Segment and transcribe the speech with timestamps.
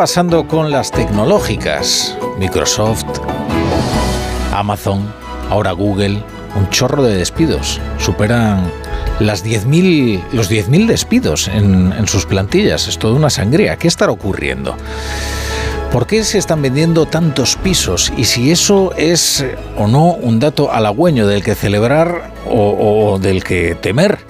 [0.00, 2.16] Pasando con las tecnológicas?
[2.38, 3.04] Microsoft,
[4.50, 5.12] Amazon,
[5.50, 6.24] ahora Google,
[6.56, 7.78] un chorro de despidos.
[7.98, 8.72] Superan
[9.18, 12.88] las 10.000, los 10.000 despidos en, en sus plantillas.
[12.88, 13.76] Es toda una sangría.
[13.76, 14.74] ¿Qué estará ocurriendo?
[15.92, 18.10] ¿Por qué se están vendiendo tantos pisos?
[18.16, 23.18] Y si eso es eh, o no un dato halagüeño del que celebrar o, o,
[23.18, 24.20] del que temer.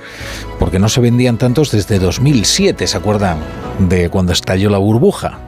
[0.58, 3.38] Porque no se vendían tantos desde 2007, ¿se acuerdan?
[3.78, 5.38] De cuando estalló la burbuja.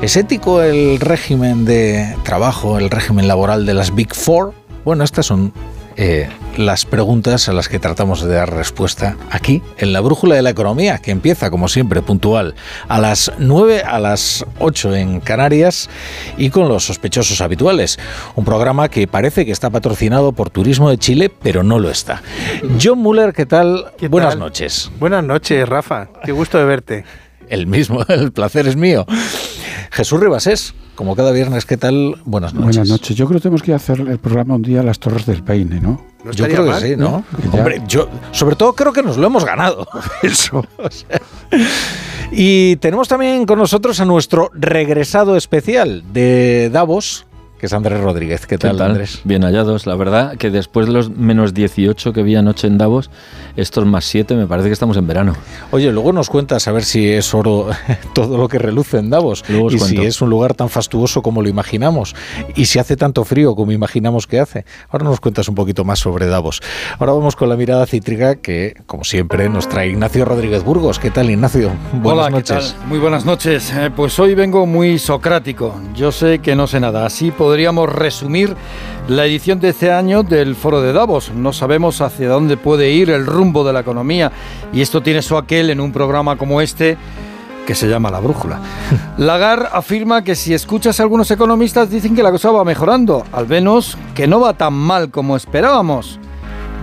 [0.00, 4.54] ¿Es ético el régimen de trabajo, el régimen laboral de las Big Four?
[4.84, 5.52] Bueno, estas son
[5.96, 10.42] eh, las preguntas a las que tratamos de dar respuesta aquí, en la Brújula de
[10.42, 12.54] la Economía, que empieza, como siempre, puntual
[12.86, 15.90] a las 9, a las 8 en Canarias
[16.36, 17.98] y con los sospechosos habituales.
[18.36, 22.22] Un programa que parece que está patrocinado por Turismo de Chile, pero no lo está.
[22.80, 23.86] John Muller, ¿qué tal?
[23.98, 24.38] ¿Qué Buenas tal?
[24.38, 24.92] noches.
[25.00, 26.08] Buenas noches, Rafa.
[26.24, 27.04] Qué gusto de verte.
[27.48, 29.04] El mismo, el placer es mío.
[29.98, 32.14] Jesús Ribasés, como cada viernes, ¿qué tal?
[32.24, 32.76] Buenas noches.
[32.76, 33.16] Buenas noches.
[33.16, 35.80] Yo creo que tenemos que hacer el programa un día a las Torres del Paine,
[35.80, 36.00] ¿no?
[36.22, 37.24] No yo creo que sí, ¿no?
[37.36, 39.88] Que ya- Hombre, yo sobre todo creo que nos lo hemos ganado.
[40.22, 40.64] Eso.
[40.78, 41.20] O sea,
[42.30, 47.26] y tenemos también con nosotros a nuestro regresado especial de Davos,
[47.58, 48.46] que es Andrés Rodríguez.
[48.46, 49.20] ¿Qué tal, Andrés?
[49.24, 49.86] Bien hallados.
[49.86, 53.10] La verdad que después de los menos 18 que vi anoche en Davos,
[53.56, 55.34] estos más 7 me parece que estamos en verano.
[55.70, 57.68] Oye, luego nos cuentas a ver si es oro
[58.14, 61.22] todo lo que reluce en Davos Luego os y si es un lugar tan fastuoso
[61.22, 62.14] como lo imaginamos
[62.54, 64.64] y si hace tanto frío como imaginamos que hace.
[64.88, 66.60] Ahora nos cuentas un poquito más sobre Davos.
[66.98, 70.98] Ahora vamos con la mirada cítrica que, como siempre, nos trae Ignacio Rodríguez Burgos.
[70.98, 71.72] ¿Qué tal, Ignacio?
[71.92, 72.76] Buenas Hola, ¿qué noches.
[72.78, 72.88] tal?
[72.88, 73.72] Muy buenas noches.
[73.74, 75.74] Eh, pues hoy vengo muy socrático.
[75.94, 77.04] Yo sé que no sé nada.
[77.04, 78.54] Así podríamos resumir
[79.08, 81.32] la edición de este año del Foro de Davos.
[81.34, 84.30] No sabemos hacia dónde puede ir el rumbo de la economía
[84.70, 86.98] y esto tiene su aquel en un programa como este
[87.66, 88.60] que se llama La Brújula.
[89.16, 93.48] Lagarde afirma que si escuchas a algunos economistas dicen que la cosa va mejorando, al
[93.48, 96.20] menos que no va tan mal como esperábamos.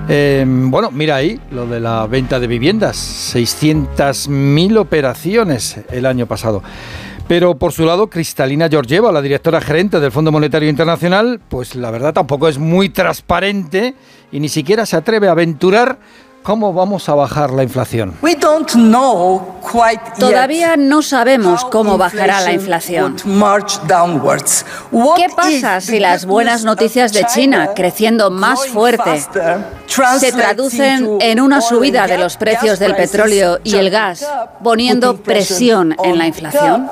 [0.10, 6.64] Eh, bueno, mira ahí lo de la venta de viviendas, 600.000 operaciones el año pasado.
[7.28, 11.90] Pero por su lado, Cristalina Georgieva, la directora gerente del Fondo Monetario Internacional, pues la
[11.90, 13.96] verdad tampoco es muy transparente
[14.32, 15.98] y ni siquiera se atreve a aventurar
[16.46, 18.14] cómo vamos a bajar la inflación.
[18.22, 23.12] We don't know quite yet Todavía no sabemos how cómo bajará la inflation inflación.
[23.14, 24.64] would march downwards.
[24.92, 29.04] What ¿Qué pasa if si the las good buenas noticias de China, creciendo más fuerte,
[29.04, 29.58] faster,
[29.88, 33.60] se translates traducen en una oil subida and de gas- los precios del prices petróleo
[33.64, 34.24] y el gas,
[34.64, 36.90] poniendo putting pressure presión en on la inflación?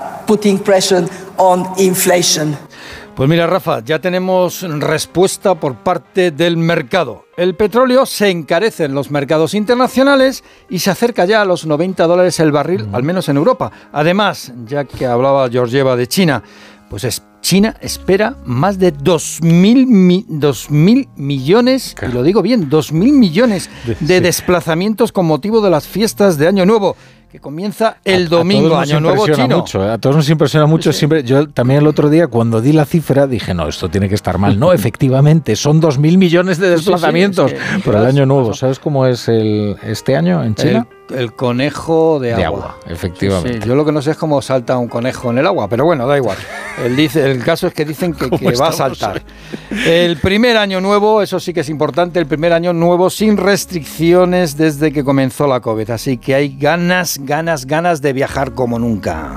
[3.16, 7.26] Pues mira, Rafa, ya tenemos respuesta por parte del mercado.
[7.38, 12.08] El petróleo se encarece en los mercados internacionales y se acerca ya a los 90
[12.08, 13.72] dólares el barril, al menos en Europa.
[13.92, 16.42] Además, ya que hablaba Georgieva de China,
[16.94, 23.14] pues es- China espera más de 2.000 mi- 2.000 millones, y lo digo bien, 2.000
[23.14, 23.68] millones
[24.00, 26.96] de desplazamientos con motivo de las fiestas de Año Nuevo,
[27.32, 29.58] que comienza el domingo, a todos Año nos Nuevo chino.
[29.58, 29.90] Mucho, ¿eh?
[29.92, 30.94] A todos nos impresiona mucho.
[30.94, 34.14] Siempre, yo también el otro día, cuando di la cifra, dije, no, esto tiene que
[34.14, 34.60] estar mal.
[34.60, 38.28] No, efectivamente, son 2.000 millones de Sí, sí, sí, desplazamientos es que- por el año
[38.28, 38.54] nuevo.
[38.54, 40.88] ¿Sabes cómo es el este año en China?
[40.92, 42.40] El, el conejo de agua.
[42.40, 43.62] De agua, efectivamente.
[43.62, 45.86] Sí, yo lo que no sé es cómo salta un conejo en el agua, pero
[45.86, 46.38] bueno, da igual.
[46.84, 49.22] El, dice, el caso es que dicen que, que va a saltar.
[49.86, 54.58] El primer año nuevo, eso sí que es importante, el primer año nuevo sin restricciones
[54.58, 55.92] desde que comenzó la COVID.
[55.92, 59.36] Así que hay ganas, ganas, ganas de viajar como nunca.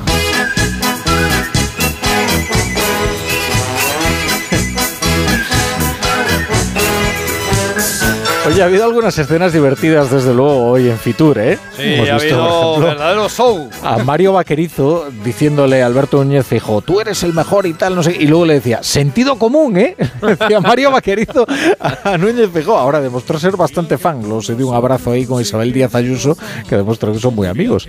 [8.52, 11.58] Oye, ha habido algunas escenas divertidas, desde luego, hoy en Fitur, ¿eh?
[11.76, 13.70] Sí, Hemos ha visto, por habido ejemplo, verdadero show.
[13.82, 18.02] a Mario Vaquerizo diciéndole a Alberto Núñez Fijo, tú eres el mejor y tal, no
[18.02, 19.96] sé, y luego le decía, sentido común, ¿eh?
[20.22, 21.46] decía Mario Vaquerizo
[21.80, 22.76] a Núñez Fijo.
[22.76, 26.36] Ahora demostró ser bastante fan, luego se dio un abrazo ahí con Isabel Díaz Ayuso,
[26.68, 27.88] que demostró que son muy amigos.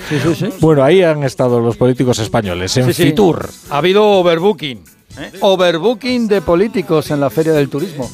[0.60, 3.04] Bueno, ahí han estado los políticos españoles, en Sí, sí.
[3.04, 3.50] Fitur.
[3.70, 4.78] Ha habido overbooking.
[5.20, 5.32] ¿eh?
[5.42, 8.10] Overbooking de políticos en la Feria del Turismo.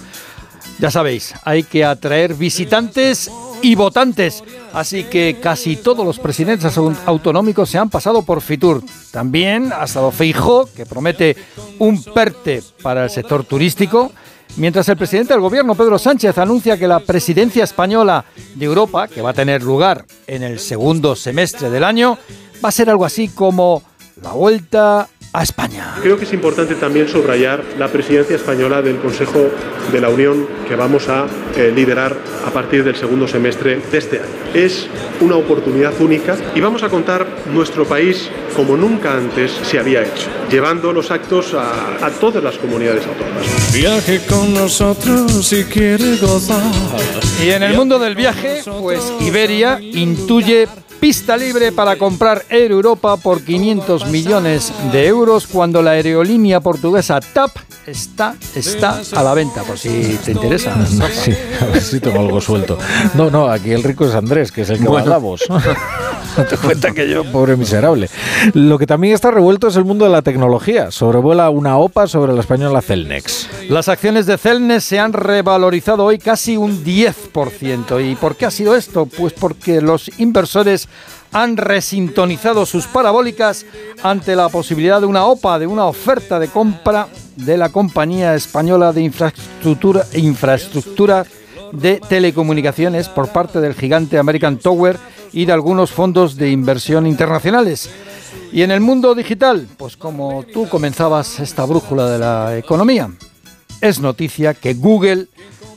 [0.79, 3.29] Ya sabéis, hay que atraer visitantes
[3.61, 4.43] y votantes.
[4.73, 8.83] Así que casi todos los presidentes au- autonómicos se han pasado por Fitur.
[9.11, 11.37] También ha estado Feijó, que promete
[11.79, 14.11] un PERTE para el sector turístico.
[14.57, 19.21] Mientras el presidente del gobierno, Pedro Sánchez, anuncia que la presidencia española de Europa, que
[19.21, 22.17] va a tener lugar en el segundo semestre del año,
[22.63, 23.81] va a ser algo así como
[24.21, 25.95] la vuelta a España.
[26.01, 29.49] Creo que es importante también subrayar la presidencia española del Consejo
[29.91, 31.25] de la Unión que vamos a
[31.57, 32.15] eh, liderar
[32.45, 34.29] a partir del segundo semestre de este año.
[34.53, 34.87] Es
[35.21, 40.27] una oportunidad única y vamos a contar nuestro país como nunca antes se había hecho,
[40.51, 43.73] llevando los actos a, a todas las comunidades autónomas.
[43.73, 46.61] Viaje con nosotros si quiere gozar.
[47.43, 50.67] Y en el mundo del viaje, pues Iberia intuye
[51.03, 57.19] pista libre para comprar Air Europa por 500 millones de euros cuando la aerolínea portuguesa
[57.19, 57.51] TAP
[57.85, 60.73] está, está a la venta, por si te interesa.
[61.13, 62.77] Sí, a ver si tengo algo suelto.
[63.15, 65.09] No, no, aquí el rico es Andrés, que es el que va a Bueno.
[65.09, 65.41] Davos.
[66.37, 68.09] Date cuenta que yo, pobre miserable.
[68.53, 70.89] Lo que también está revuelto es el mundo de la tecnología.
[70.91, 73.49] Sobrevuela una OPA sobre la española Celnex.
[73.69, 78.11] Las acciones de Celnes se han revalorizado hoy casi un 10%.
[78.11, 79.05] ¿Y por qué ha sido esto?
[79.05, 80.87] Pues porque los inversores
[81.31, 83.65] han resintonizado sus parabólicas
[84.03, 88.93] ante la posibilidad de una OPA, de una oferta de compra de la compañía española
[88.93, 91.25] de infraestructura, infraestructura
[91.71, 94.97] de telecomunicaciones por parte del gigante American Tower
[95.31, 97.89] y de algunos fondos de inversión internacionales.
[98.51, 103.09] Y en el mundo digital, pues como tú comenzabas esta brújula de la economía,
[103.81, 105.27] es noticia que Google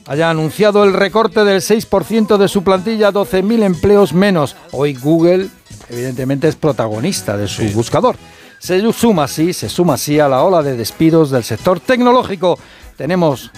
[0.07, 4.55] haya anunciado el recorte del 6% de su plantilla, 12.000 empleos menos.
[4.71, 5.49] Hoy Google,
[5.89, 8.15] evidentemente, es protagonista de su buscador.
[8.59, 12.57] Se suma así, se suma así a la ola de despidos del sector tecnológico.
[12.95, 13.51] Tenemos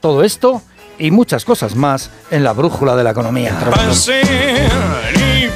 [0.00, 0.62] todo esto
[0.98, 3.58] y muchas cosas más en la brújula de la economía.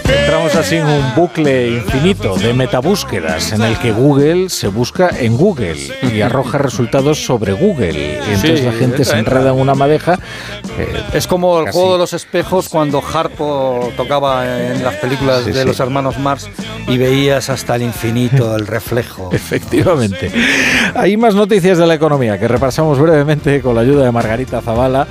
[0.09, 5.37] Entramos así en un bucle infinito de metabúsquedas en el que Google se busca en
[5.37, 5.77] Google
[6.13, 7.93] y arroja resultados sobre Google.
[7.93, 10.19] Y entonces Sí, la gente se entra, enreda en una madeja.
[10.79, 11.79] eh, Es como el Casi.
[11.79, 15.67] juego de los espejos cuando Harpo tocaba en las películas Sí, de sí.
[15.67, 16.49] los hermanos Mars
[16.89, 19.31] y veías hasta el infinito el reflejo.
[19.33, 20.31] Efectivamente.
[20.95, 25.07] Hay más noticias de la economía que repasamos brevemente con la ayuda de Margarita Zavala.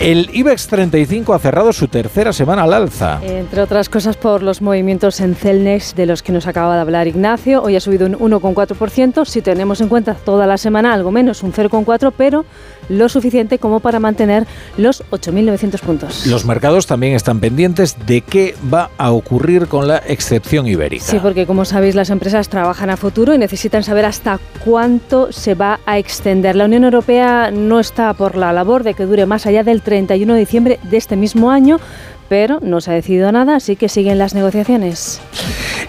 [0.00, 3.20] El IBEX 35 ha cerrado su tercera semana al alza.
[3.22, 7.06] Entre otras cosas por los movimientos en Celnex de los que nos acaba de hablar
[7.06, 7.62] Ignacio.
[7.62, 9.24] Hoy ha subido un 1,4%.
[9.24, 12.44] Si tenemos en cuenta toda la semana, algo menos, un 0,4%, pero
[12.88, 14.46] lo suficiente como para mantener
[14.76, 16.26] los 8.900 puntos.
[16.26, 21.04] Los mercados también están pendientes de qué va a ocurrir con la excepción ibérica.
[21.04, 25.54] Sí, porque como sabéis, las empresas trabajan a futuro y necesitan saber hasta cuánto se
[25.54, 26.56] va a extender.
[26.56, 30.34] La Unión Europea no está por la labor de que dure más allá del 31
[30.34, 31.78] de diciembre de este mismo año,
[32.34, 35.20] pero no se ha decidido nada, así que siguen las negociaciones.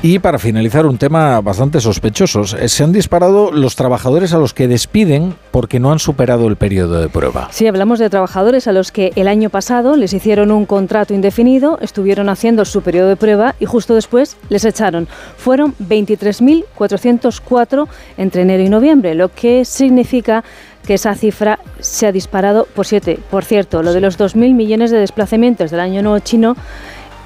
[0.03, 2.43] Y para finalizar, un tema bastante sospechoso.
[2.59, 6.55] Eh, Se han disparado los trabajadores a los que despiden porque no han superado el
[6.55, 7.47] periodo de prueba.
[7.49, 11.79] Sí, hablamos de trabajadores a los que el año pasado les hicieron un contrato indefinido,
[11.81, 15.07] estuvieron haciendo su periodo de prueba y justo después les echaron.
[15.37, 17.87] Fueron 23.404
[18.17, 20.43] entre enero y noviembre, lo que significa
[20.85, 23.19] que esa cifra se ha disparado por siete.
[23.29, 26.55] Por cierto, lo de los 2.000 millones de desplazamientos del año nuevo chino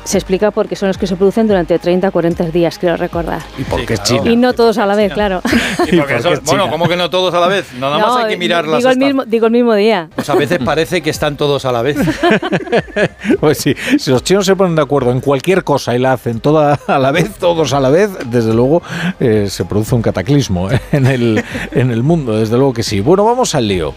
[0.04, 3.42] se explica porque son los que se producen durante 30 a 40 días, creo recordar.
[3.58, 4.24] ¿Y por qué es claro.
[4.24, 4.32] China?
[4.34, 5.42] Y no todos a la vez, claro.
[5.92, 7.74] Y porque son- bueno, ¿cómo que no todos a la vez?
[7.80, 10.10] Nada más No, hay que mirar las digo el, esta- mismo, digo el mismo día.
[10.16, 11.98] Pues a veces parece que están todos a la vez.
[13.40, 16.40] Pues sí, si los chinos se ponen de acuerdo en cualquier cosa y la hacen
[16.40, 18.82] toda a la vez, todos a la vez, desde luego
[19.20, 20.80] eh, se produce un cataclismo ¿eh?
[20.92, 23.00] en, el, en el mundo, desde luego que sí.
[23.02, 23.94] Bueno, vamos al lío.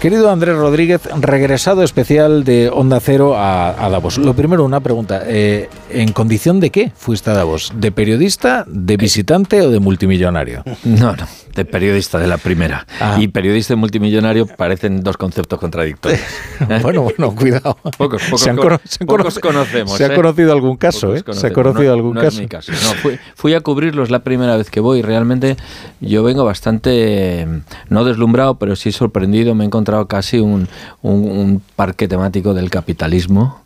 [0.00, 4.18] Querido Andrés Rodríguez, regresado especial de Onda Cero a, a Davos.
[4.18, 5.22] Lo primero, una pregunta.
[5.26, 5.43] eh,
[5.90, 7.72] ¿En condición de qué fuiste a Davos?
[7.76, 10.64] ¿De periodista, de visitante o de multimillonario?
[10.84, 12.86] No, no, de periodista de la primera.
[13.00, 13.16] Ah.
[13.20, 16.20] Y periodista y multimillonario parecen dos conceptos contradictorios.
[16.82, 17.76] Bueno, bueno, cuidado.
[17.98, 19.96] Pocos, pocos, Se han cono- cono- se han pocos cono- conocemos.
[19.96, 20.14] se ha ¿eh?
[20.14, 21.22] conocido algún caso, ¿eh?
[21.32, 22.36] Se ha conocido No- algún no caso.
[22.36, 22.72] Es mi caso.
[22.72, 25.02] No, fui, fui a cubrirlo, es la primera vez que voy.
[25.02, 25.56] Realmente
[26.00, 27.46] yo vengo bastante,
[27.88, 29.54] no deslumbrado, pero sí sorprendido.
[29.54, 30.68] Me he encontrado casi un,
[31.02, 33.60] un- un parque temático del capitalismo.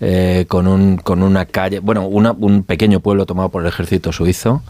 [0.00, 4.12] eh, con, un, con una calle, bueno, una- un pequeño pueblo tomado por el ejército
[4.12, 4.60] suizo,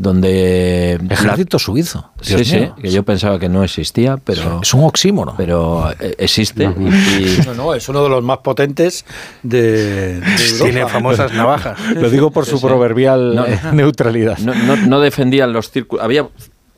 [0.00, 0.98] donde...
[1.10, 2.10] Ejército suizo.
[2.22, 2.74] Sí, Dios sí, mío.
[2.80, 4.60] que yo pensaba que no existía, pero...
[4.62, 5.34] Es un oxímono.
[5.36, 6.64] Pero eh, existe.
[6.64, 9.04] y- No, no, es uno de los más potentes
[9.42, 10.64] de, de Europa.
[10.64, 11.78] Tiene famosas navajas.
[11.94, 12.66] Lo digo por su Sí, sí.
[12.66, 13.44] proverbial No.
[13.46, 14.38] eh, neutralidad.
[14.38, 16.02] no, no- no defendían los círculos.
[16.02, 16.26] Había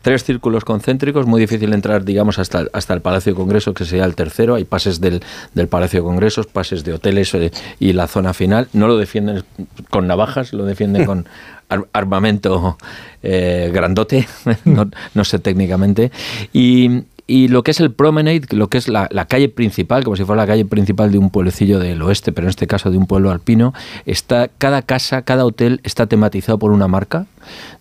[0.02, 3.85] tres círculos concéntricos, muy difícil entrar, digamos, hasta, el- hasta el Palacio de Congresos, que
[3.85, 4.57] sería el tercero.
[4.57, 5.23] Hay pases del,
[5.55, 8.67] del Palacio de Congresos, pases de hoteles eh, y la zona final.
[8.73, 9.45] No lo defienden
[9.91, 11.29] con navajas, lo defienden con
[11.73, 12.76] ar- armamento
[13.23, 14.26] eh, grandote,
[14.64, 16.11] no, no sé técnicamente.
[16.52, 20.17] Y, y lo que es el promenade, lo que es la, la calle principal, como
[20.17, 22.99] si fuera la calle principal de un pueblecillo del oeste, pero en este caso de
[22.99, 23.73] un pueblo alpino,
[24.07, 27.26] está cada casa, cada hotel está tematizado por una marca,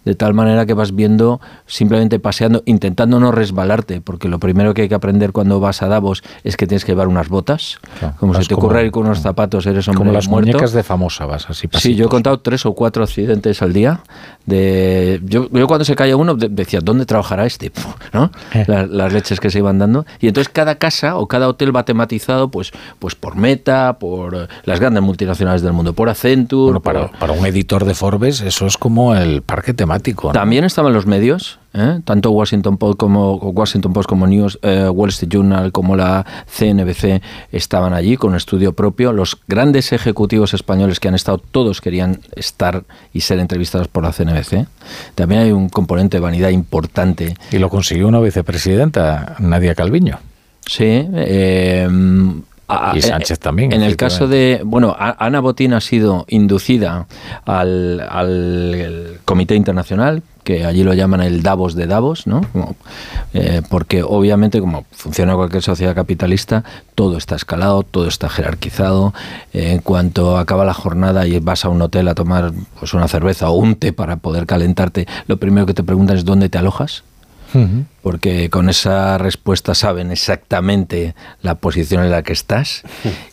[0.06, 4.84] de tal manera que vas viendo simplemente paseando, intentando no resbalarte, porque lo primero que
[4.84, 8.16] hay que aprender cuando vas a Davos es que tienes que llevar unas botas, Claro,
[8.20, 10.48] como si te como- ocurra ir con unos zapatos, eres hombre Como las muerto.
[10.52, 11.98] muñecas de famosa vas así Sí, pasitos.
[11.98, 14.02] yo he contado tres o cuatro accidentes al día.
[14.46, 17.72] De, yo, yo cuando se caía uno de- decía, ¿dóde trabajará este?
[18.14, 18.32] ¿no?
[18.54, 18.66] Eh.
[18.68, 20.06] La- Las, leches que se iban dando.
[20.20, 24.80] Y entonces cada casa o cada hotel va tematizado pues, pues por Meta, por las
[24.80, 26.64] grandes multinacionales del mundo, por Accenture.
[26.66, 30.30] Bueno, para, por- para un editor de Forbes eso es como el parque temático.
[30.30, 30.34] ¿no?
[30.34, 32.00] También estaban los medios, ¿eh?
[32.06, 37.22] tanto Washington Post como Washington Post como News, eh, Wall Street Journal como la CNBC
[37.52, 39.12] estaban allí con un estudio propio.
[39.12, 44.14] Los grandes ejecutivos españoles que han estado, todos querían estar y ser entrevistados por la
[44.14, 44.68] CNBC.
[45.16, 47.36] También hay un componente de vanidad importante.
[47.52, 50.18] Y lo consiguió una vicepresidenta, Nadia Calviño.
[50.66, 50.86] Sí.
[51.14, 51.90] eh,
[52.72, 54.62] a- Y Sánchez también, En el caso de.
[54.64, 57.08] Bueno, Ana Botín ha sido inducida
[57.46, 62.42] al, al Comité Internacional, que allí lo llaman el Davos de Davos, ¿no?
[63.34, 66.64] Eh, porque obviamente, como funciona cualquier sociedad capitalista,
[66.96, 69.14] todo está escalado, todo está jerarquizado.
[69.54, 73.08] Eh, en cuanto acaba la jornada y vas a un hotel a tomar pues una
[73.08, 76.58] cerveza o un té para poder calentarte, lo primero que te preguntan es dónde te
[76.58, 77.04] alojas
[78.02, 82.84] porque con esa respuesta saben exactamente la posición en la que estás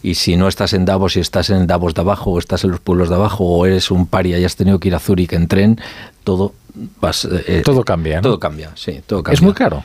[0.02, 2.70] y si no estás en Davos, si estás en Davos de abajo o estás en
[2.70, 5.32] los pueblos de abajo o eres un paria y has tenido que ir a Zúrich
[5.32, 5.80] en tren,
[6.24, 6.52] todo
[7.00, 8.22] vas, eh, Todo cambia, ¿no?
[8.22, 9.36] Todo cambia, sí, todo cambia.
[9.36, 9.82] Es muy caro.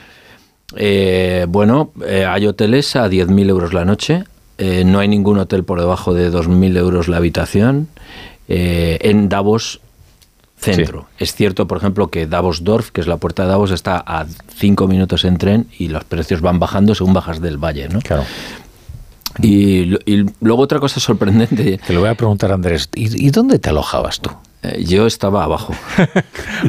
[0.76, 4.24] Eh, bueno, eh, hay hoteles a 10.000 euros la noche.
[4.58, 7.88] eh, no hay ningún hotel por debajo de 2.000 euros la habitación.
[8.48, 9.80] eh, en Davos
[10.64, 11.06] centro.
[11.18, 14.26] Es cierto, por ejemplo, que Davos Dorf, que es la puerta de Davos, está a
[14.56, 18.00] 5 minutos en tren y los precios van bajando según bajas del valle, ¿no?
[18.00, 18.24] Claro.
[19.42, 19.96] Y,
[20.40, 21.78] luego otra cosa sorprendente.
[21.84, 22.88] Te lo voy a preguntar, Andrés.
[22.94, 24.30] ¿Y, y dónde te alojabas tú?
[24.64, 25.74] eh, yo estaba abajo.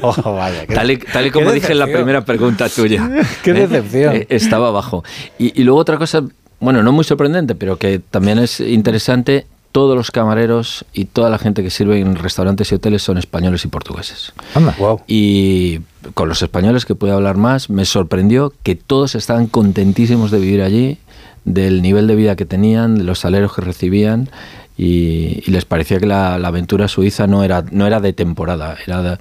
[0.01, 0.67] Oh, vaya.
[0.67, 3.09] Tal y, tal y como dije en la primera pregunta tuya.
[3.43, 3.53] Qué ¿eh?
[3.53, 4.15] decepción.
[4.15, 5.05] Eh, estaba abajo.
[5.39, 6.21] Y, y luego otra cosa,
[6.59, 11.37] bueno, no muy sorprendente, pero que también es interesante, todos los camareros y toda la
[11.37, 14.31] gente que sirve en restaurantes y hoteles son españoles y portugueses.
[14.53, 14.73] Anda.
[15.05, 15.81] Y
[16.13, 20.61] con los españoles que pude hablar más, me sorprendió que todos estaban contentísimos de vivir
[20.61, 20.97] allí,
[21.43, 24.29] del nivel de vida que tenían, de los salarios que recibían.
[24.77, 28.77] Y, y les parecía que la, la aventura suiza no era, no era de temporada,
[28.87, 29.17] era de-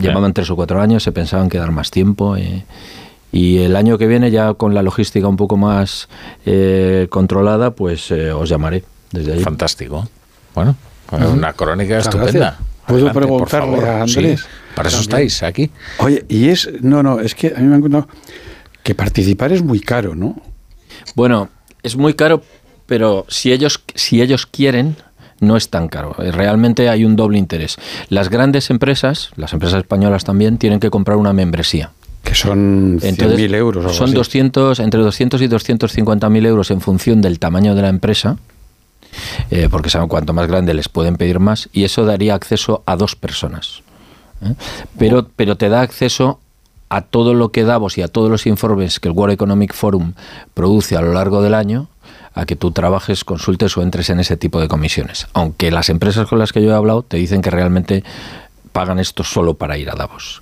[0.00, 2.36] llevaban tres o cuatro años, se pensaban quedar más tiempo.
[2.36, 2.64] eh,
[3.30, 6.08] y el año que viene, ya con la logística un poco más
[6.46, 8.82] eh, controlada, pues eh, os llamaré
[9.14, 9.42] desde allí.
[9.42, 10.08] Fantástico.
[10.54, 12.38] Bueno, pues una crónica Muchas estupenda.
[12.40, 12.68] gracias.
[12.86, 14.40] ¿Puedo Adelante, preguntarle a Andrés?
[14.40, 15.26] Sí, para eso También.
[15.28, 15.70] estáis aquí.
[15.98, 18.08] Oye, y es, no, no, es que a mí me han contado
[18.82, 20.36] que participar es muy caro, ¿no?
[21.14, 21.48] Bueno,
[21.82, 22.42] es muy caro,
[22.84, 24.96] pero si ellos, si ellos quieren,
[25.40, 26.14] no es tan caro.
[26.18, 27.76] Eh, Realmente hay un doble interés.
[28.10, 31.90] Las grandes empresas, las empresas españolas también, tienen que comprar una membresía.
[32.22, 34.14] Que son 100.000 euros o algo Son así.
[34.14, 38.36] 200, entre 200 y 250 mil euros en función del tamaño de la empresa,
[39.50, 42.96] eh, porque saben cuanto más grande les pueden pedir más, y eso daría acceso a
[42.96, 43.82] dos personas.
[44.42, 44.54] ¿eh?
[44.98, 46.40] Pero, pero te da acceso
[46.88, 50.12] a todo lo que Davos y a todos los informes que el World Economic Forum
[50.54, 51.88] produce a lo largo del año,
[52.34, 55.26] a que tú trabajes, consultes o entres en ese tipo de comisiones.
[55.32, 58.04] Aunque las empresas con las que yo he hablado te dicen que realmente
[58.72, 60.40] pagan esto solo para ir a Davos.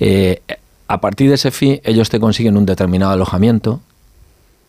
[0.00, 0.42] Eh,
[0.88, 3.80] a partir de ese fee, ellos te consiguen un determinado alojamiento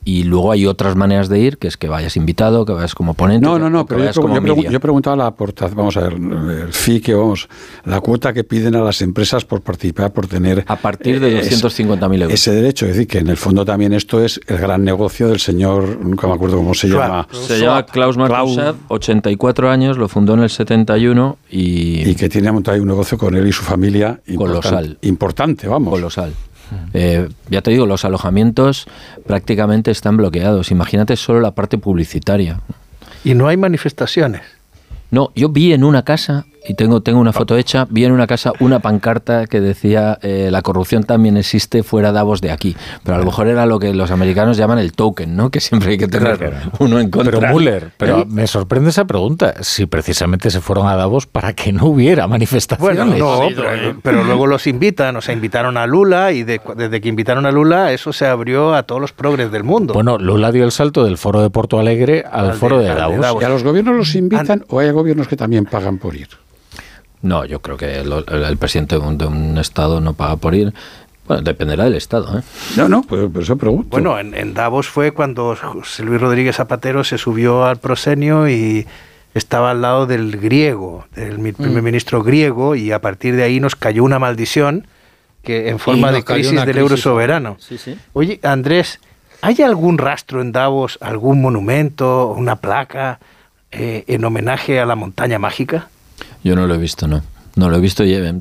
[0.03, 3.13] y luego hay otras maneras de ir, que es que vayas invitado, que vayas como
[3.13, 3.45] ponente.
[3.45, 4.71] No, no, no, pero yo, como yo, pregu- media.
[4.71, 7.47] yo preguntaba la aportación, vamos a ver, el fee que vamos,
[7.85, 10.63] la cuota que piden a las empresas por participar, por tener...
[10.67, 12.33] A partir de eh, es- 250.000 euros.
[12.33, 15.39] Ese derecho, es decir, que en el fondo también esto es el gran negocio del
[15.39, 17.27] señor, nunca me acuerdo cómo se llama.
[17.31, 22.09] Se llama Klaus Martusat, 84 años, lo fundó en el 71 y...
[22.09, 24.97] Y que tiene montado ahí un negocio con él y su familia importante, Colosal.
[25.01, 25.91] importante vamos.
[25.93, 26.33] Colosal.
[26.93, 28.87] Eh, ya te digo, los alojamientos
[29.25, 30.71] prácticamente están bloqueados.
[30.71, 32.59] Imagínate solo la parte publicitaria.
[33.23, 34.41] Y no hay manifestaciones.
[35.09, 38.27] No, yo vi en una casa y tengo, tengo una foto hecha, vi en una
[38.27, 42.75] casa una pancarta que decía eh, la corrupción también existe fuera Davos de aquí.
[43.03, 45.49] Pero a lo mejor era lo que los americanos llaman el token, ¿no?
[45.49, 47.39] Que siempre hay que tener uno en contra.
[47.39, 48.25] Pero Müller, pero ¿Eh?
[48.27, 49.55] me sorprende esa pregunta.
[49.61, 52.97] Si precisamente se fueron a Davos para que no hubiera manifestaciones.
[52.97, 57.01] Bueno, no, pero, pero luego los invitan, o sea, invitaron a Lula y de- desde
[57.01, 59.93] que invitaron a Lula eso se abrió a todos los progres del mundo.
[59.93, 62.89] Bueno, Lula dio el salto del foro de Porto Alegre al, Al foro de- de,
[62.91, 63.19] al de Davos.
[63.21, 63.41] Davos.
[63.41, 66.27] ¿Y a los gobiernos los invitan o hay gobiernos que también pagan por ir?
[67.21, 70.55] No, yo creo que el, el presidente de un, de un estado no paga por
[70.55, 70.73] ir.
[71.27, 72.41] Bueno, dependerá del estado, ¿eh?
[72.75, 73.89] No, no, pues por eso pregunto.
[73.91, 78.87] Bueno, en, en Davos fue cuando José Luis Rodríguez Zapatero se subió al proscenio y
[79.33, 83.75] estaba al lado del griego, del primer ministro griego, y a partir de ahí nos
[83.75, 84.87] cayó una maldición
[85.43, 87.55] que en forma de crisis del euro soberano.
[87.59, 87.97] Sí, sí.
[88.13, 88.99] Oye, Andrés,
[89.41, 93.19] ¿hay algún rastro en Davos, algún monumento, una placa
[93.71, 95.87] eh, en homenaje a la montaña mágica?
[96.43, 97.21] Yo no lo he visto, no.
[97.55, 98.33] No lo he visto y eh,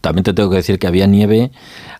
[0.00, 1.50] también te tengo que decir que había nieve,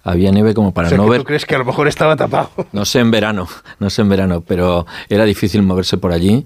[0.04, 1.20] había nieve como para o sea, no que ver.
[1.20, 2.50] ¿Tú crees que a lo mejor estaba tapado?
[2.72, 3.48] No sé en verano,
[3.78, 6.44] no sé en verano, pero era difícil moverse por allí.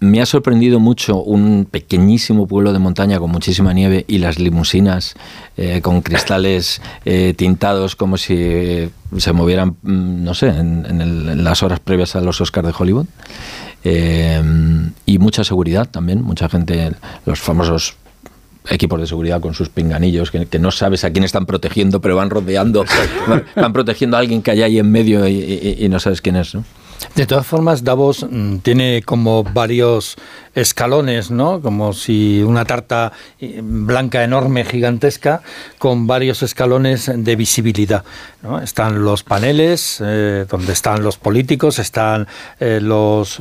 [0.00, 5.14] Me ha sorprendido mucho un pequeñísimo pueblo de montaña con muchísima nieve y las limusinas
[5.56, 11.28] eh, con cristales eh, tintados como si se movieran, mm, no sé, en, en el-
[11.30, 13.06] en las horas previas a los Oscars de Hollywood.
[13.84, 14.42] Eh,
[15.06, 16.92] y mucha seguridad también, mucha gente,
[17.24, 17.96] los famosos
[18.68, 22.16] equipos de seguridad con sus pinganillos que, que no sabes a quién están protegiendo, pero
[22.16, 22.84] van rodeando,
[23.28, 26.20] van, van protegiendo a alguien que hay ahí en medio y, y- y no sabes
[26.22, 26.54] quién es.
[26.54, 26.64] ¿no?
[27.14, 30.16] De todas formas, Davos mm, tiene como varios
[30.54, 31.60] escalones, ¿no?
[31.60, 35.42] Como si una tarta eh, blanca enorme, gigantesca,
[35.78, 38.04] con varios escalones de visibilidad.
[38.42, 38.60] ¿no?
[38.60, 42.26] Están los paneles, eh, donde están los políticos, están
[42.60, 43.40] eh, los,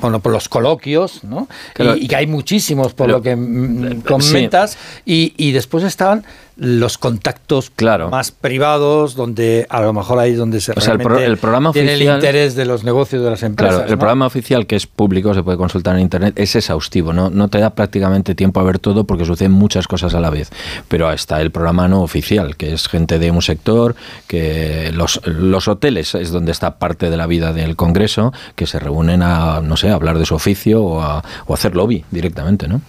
[0.00, 1.48] bueno, los coloquios, ¿no?
[1.74, 1.96] Claro.
[1.96, 3.96] y, y que hay muchísimos por Pero- lo que mm, sí.
[4.06, 6.24] comentas, y, y después están
[6.56, 8.10] los contactos Claro.
[8.10, 11.38] más privados, donde a lo mejor ahí es donde se O sea, el, pro- el
[11.38, 12.10] programa tiene oficial...
[12.10, 13.76] el interés de los negocios de las empresas.
[13.76, 13.98] Claro, el ¿no?
[13.98, 17.30] programa oficial que es público, se puede consultar en internet, es exhaustivo, ¿no?
[17.30, 20.50] no te da prácticamente tiempo a ver todo porque suceden muchas cosas a la vez.
[20.88, 25.68] Pero está el programa no oficial, que es gente de un sector, que los, los
[25.68, 29.78] hoteles es donde está parte de la vida del Congreso, que se reúnen a, no
[29.78, 32.82] sé, a hablar de su oficio o hacer lobby directamente, ¿no?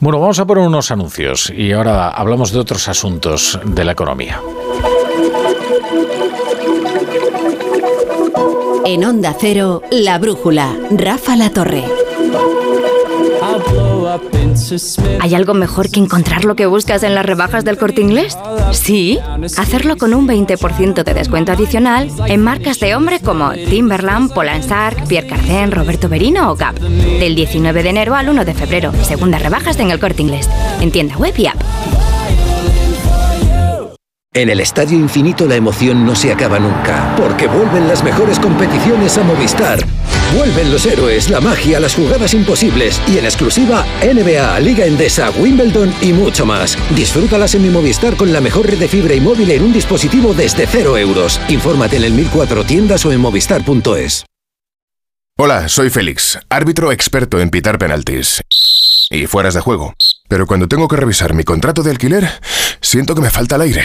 [0.00, 4.40] Bueno, vamos a poner unos anuncios y ahora hablamos de otros asuntos de la economía.
[8.86, 11.84] En Onda Cero, La Brújula, Rafa La Torre.
[15.20, 18.36] ¿Hay algo mejor que encontrar lo que buscas en las rebajas del corte inglés?
[18.72, 19.18] Sí,
[19.56, 25.28] hacerlo con un 20% de descuento adicional en marcas de hombre como Timberland, Polansark, Pierre
[25.28, 26.78] Cardin, Roberto Berino o Gap.
[26.78, 30.48] Del 19 de enero al 1 de febrero, segundas rebajas en el corte inglés.
[30.80, 31.60] En tienda web y app.
[34.36, 39.16] En el Estadio Infinito la emoción no se acaba nunca, porque vuelven las mejores competiciones
[39.16, 39.78] a Movistar.
[40.36, 45.94] Vuelven los héroes, la magia, las jugadas imposibles y en exclusiva NBA, Liga Endesa, Wimbledon
[46.02, 46.76] y mucho más.
[46.96, 50.34] Disfrútalas en mi Movistar con la mejor red de fibra y móvil en un dispositivo
[50.34, 51.40] desde cero euros.
[51.48, 54.24] Infórmate en el 1004 tiendas o en movistar.es.
[55.38, 58.42] Hola, soy Félix, árbitro experto en pitar penaltis
[59.10, 59.94] y fueras de juego.
[60.28, 62.28] Pero cuando tengo que revisar mi contrato de alquiler,
[62.80, 63.84] siento que me falta el aire.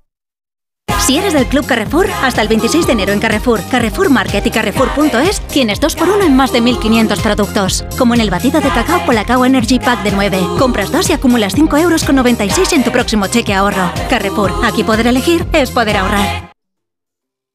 [0.99, 4.51] Si eres del Club Carrefour, hasta el 26 de enero en Carrefour, Carrefour Market y
[4.51, 7.85] Carrefour.es tienes 2x1 en más de 1.500 productos.
[7.97, 10.39] Como en el batido de cacao Colacao Energy Pack de 9.
[10.59, 13.91] Compras dos y acumulas 5 euros con 96 en tu próximo cheque ahorro.
[14.09, 16.51] Carrefour, aquí poder elegir es poder ahorrar.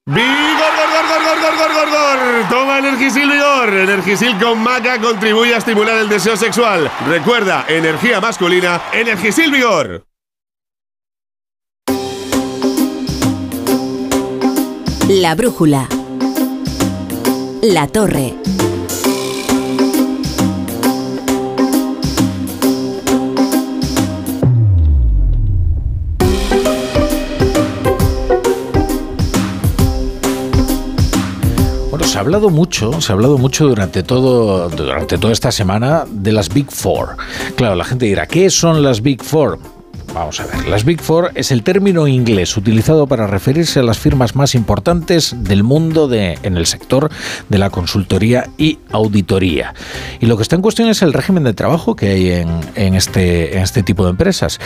[0.06, 2.48] ¡Vigor, gor, gor, gor, gor, gor, gor, gor!
[2.48, 3.68] Toma Energisil Vigor.
[3.74, 6.90] Energisil con maca contribuye a estimular el deseo sexual.
[7.08, 10.04] Recuerda, energía masculina, Energisil Vigor.
[15.08, 15.88] La Brújula.
[17.62, 18.34] La Torre.
[31.90, 36.04] Bueno, se ha hablado mucho, se ha hablado mucho durante todo, durante toda esta semana
[36.10, 37.16] de las Big Four.
[37.54, 39.75] Claro, la gente dirá, ¿qué son las Big Four?
[40.16, 43.98] Vamos a ver, las Big Four es el término inglés utilizado para referirse a las
[43.98, 47.10] firmas más importantes del mundo en el sector
[47.50, 49.74] de la consultoría y auditoría.
[50.18, 52.28] Y lo que está en cuestión es el régimen de trabajo que hay
[52.96, 54.58] este, en este tipo de empresas.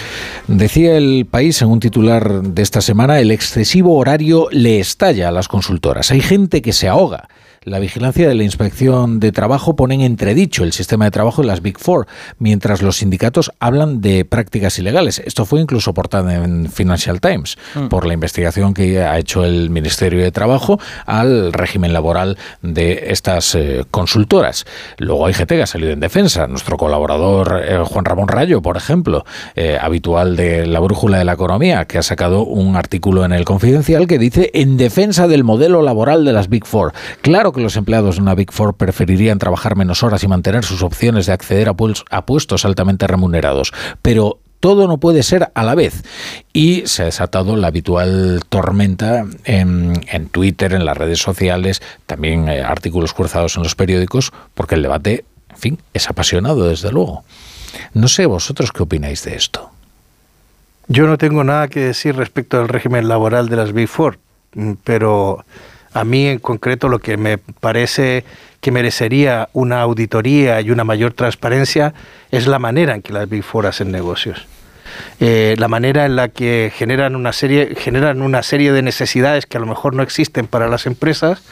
[0.47, 5.33] Decía el país en un titular de esta semana, el excesivo horario le estalla a
[5.33, 6.13] las consultoras.
[6.13, 7.29] Hay gente que se ahoga.
[7.67, 11.49] La vigilancia de la inspección de trabajo pone en entredicho el sistema de trabajo de
[11.49, 12.07] las Big Four,
[12.39, 15.19] mientras los sindicatos hablan de prácticas ilegales.
[15.19, 17.89] Esto fue incluso portada en Financial Times Mm.
[17.89, 23.55] por la investigación que ha hecho el Ministerio de Trabajo al régimen laboral de estas
[23.55, 24.65] eh, consultoras.
[24.97, 26.47] Luego gente que ha salido en defensa.
[26.47, 31.35] Nuestro colaborador eh, Juan Ramón Rayo, por ejemplo, eh, habitual de la brújula de la
[31.35, 35.83] economía, que ha sacado un artículo en el Confidencial que dice en defensa del modelo
[35.83, 36.95] laboral de las Big Four.
[37.21, 40.83] Claro que los empleados de una Big Four preferirían trabajar menos horas y mantener sus
[40.83, 45.75] opciones de acceder a, pues- puestos altamente remunerados, pero todo no puede ser a la
[45.75, 46.03] vez.
[46.53, 52.49] Y se ha desatado la habitual tormenta en, en Twitter, en las redes sociales, también
[52.49, 57.25] eh, artículos cruzados en los periódicos, porque el debate, en fin, es apasionado, desde luego.
[57.95, 59.71] No sé vosotros qué opináis de esto.
[60.89, 64.19] Yo no tengo nada que decir respecto al régimen laboral de las Big Four,
[64.55, 65.45] mm, pero
[65.93, 68.25] a mí en concreto lo que me parece
[68.61, 71.95] que merecería una auditoría y una mayor transparencia
[72.31, 74.47] es la manera en que las Big Four negocios.
[75.21, 79.57] Eh, la manera en la que generan una serie generan una serie de necesidades que
[79.57, 81.43] a lo mejor no existen para las empresas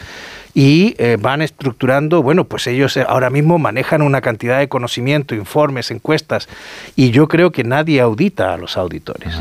[0.54, 5.34] y eh, van estructurando, bueno, pues ellos eh, ahora mismo manejan una cantidad de conocimiento,
[5.34, 6.48] informes, encuestas,
[6.96, 9.34] y yo creo que nadie audita a los auditores.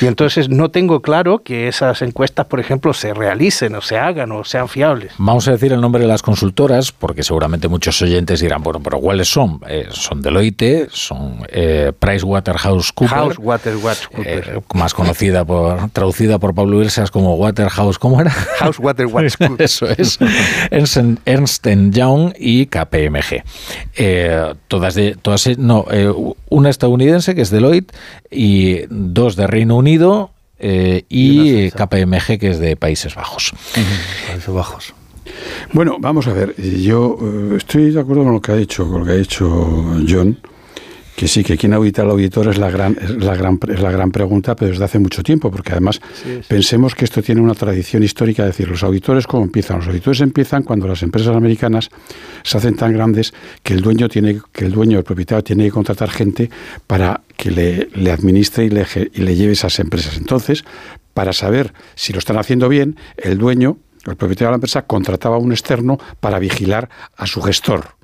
[0.00, 4.32] Y entonces no tengo claro que esas encuestas, por ejemplo, se realicen o se hagan
[4.32, 5.12] o sean fiables.
[5.18, 9.00] Vamos a decir el nombre de las consultoras, porque seguramente muchos oyentes dirán, bueno, pero
[9.00, 9.60] ¿cuáles son?
[9.68, 14.48] Eh, son Deloitte, son eh, PricewaterhouseCoopers, House Water Watch Cooper.
[14.56, 18.30] eh, más conocida por, traducida por Pablo Irsas como Waterhouse, ¿cómo era?
[18.30, 19.64] House Water Watch Cooper.
[19.64, 20.18] Eso es.
[20.70, 23.42] Ernst, Young y KPMG.
[23.96, 26.12] Eh, todas de, todas, eh, no, eh,
[26.48, 27.92] una estadounidense que es Deloitte
[28.30, 33.52] y dos de Reino Unido eh, y KPMG que es de Países Bajos.
[34.28, 34.94] Países Bajos.
[35.72, 36.54] Bueno, vamos a ver.
[36.60, 37.18] Yo
[37.56, 39.48] estoy de acuerdo con lo que ha dicho, con lo que ha dicho
[40.08, 40.38] John,
[41.20, 43.90] que sí, que quién audita al auditor es la gran, es la gran, es la
[43.90, 46.46] gran pregunta, pero desde hace mucho tiempo, porque además Sí, sí.
[46.48, 49.80] pensemos que esto tiene una tradición histórica, es decir, los auditores cómo empiezan.
[49.80, 51.90] Los auditores empiezan cuando las empresas americanas
[52.42, 55.72] se hacen tan grandes que el dueño tiene, que el dueño, el propietario tiene que
[55.72, 56.48] contratar gente
[56.86, 60.16] para que le, le administre y le, y le lleve esas empresas.
[60.16, 60.64] Entonces,
[61.12, 65.36] para saber si lo están haciendo bien, el dueño, el propietario de la empresa, contrataba
[65.36, 67.99] a un externo para vigilar a su gestor.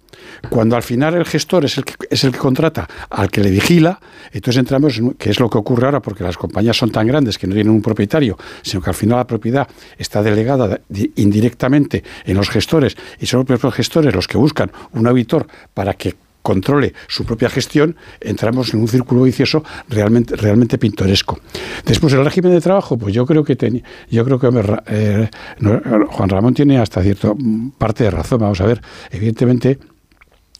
[0.51, 3.51] Cuando al final el gestor es el que, es el que contrata al que le
[3.51, 3.99] vigila,
[4.33, 7.38] entonces entramos en que es lo que ocurre ahora porque las compañías son tan grandes
[7.38, 9.68] que no tienen un propietario, sino que al final la propiedad
[9.99, 14.70] está delegada di- indirectamente en los gestores y son los propios gestores los que buscan
[14.92, 20.79] un auditor para que controle su propia gestión, entramos en un círculo vicioso realmente, realmente
[20.79, 21.40] pintoresco.
[21.85, 24.49] Después, el régimen de trabajo, pues yo creo que teni- yo creo que
[24.87, 25.29] eh,
[26.09, 27.33] Juan Ramón tiene hasta cierta
[27.79, 28.38] parte de razón.
[28.38, 29.77] Vamos a ver, evidentemente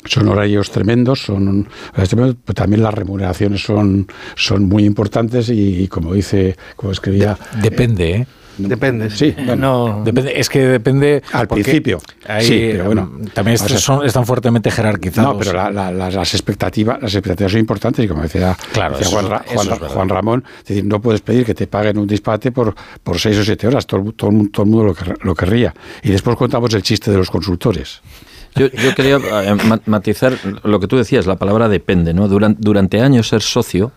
[0.07, 5.83] son horarios tremendos, son horarios tremendos, pero también las remuneraciones son, son muy importantes y,
[5.83, 7.37] y como dice, como escribía...
[7.63, 8.27] Depende, ¿eh?
[8.59, 9.11] Depende.
[9.11, 11.23] Sí, bueno, Depende, es que depende.
[11.33, 13.11] Al principio, hay, sí, pero bueno.
[13.35, 15.35] También O sea, son, están fuertemente jerarquizados.
[15.35, 18.97] No, pero la- la- las, las expectativas, las expectativas son importantes y como decía, Claro,
[18.97, 19.95] decía Juan, es- Ra- eso Juan- es verdad.
[19.95, 23.37] Juan Ramón, es decir, no puedes pedir que te paguen un disparate por, por seis
[23.37, 25.75] o siete horas, todo, el mu- todo, todo el mundo lo, quer- lo querría.
[26.03, 28.01] Y después contamos el chiste de los consultores.
[28.57, 32.29] Yo, yo quería eh, ma- matizar lo que tú decías, la palabra depende, ¿no?
[32.29, 33.93] Durante, durante años ser socio,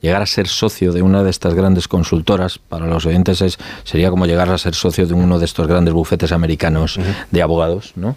[0.00, 4.10] llegar a ser socio de una de estas grandes consultoras, para los oyentes es, sería
[4.10, 6.98] como llegar a ser socio de uno de estos grandes bufetes americanos
[7.30, 8.16] de abogados, ¿no?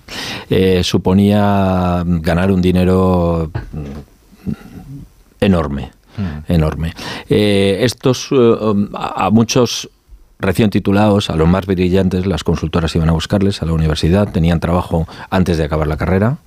[0.49, 3.49] Eh, suponía ganar un dinero
[5.39, 5.91] enorme,
[6.47, 6.93] enorme.
[7.29, 9.89] Eh, estos, eh, um, a muchos
[10.39, 14.59] recién titulados, a los más brillantes, las consultoras iban a buscarles a la universidad, tenían
[14.59, 16.37] trabajo antes de acabar la carrera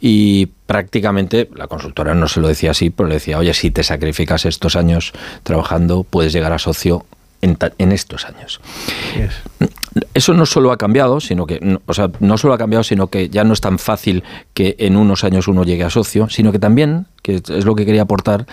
[0.00, 3.82] y prácticamente la consultora no se lo decía así, pero le decía, oye, si te
[3.82, 7.04] sacrificas estos años trabajando, puedes llegar a socio
[7.42, 8.60] en, estos años.
[10.14, 13.06] Eso no solo ha cambiado, sino que, no- o sea, no solo ha cambiado, sino
[13.08, 16.52] que ya no es tan fácil que en unos años uno llegue a socio, sino
[16.52, 18.46] que también, que es lo que quería aportar,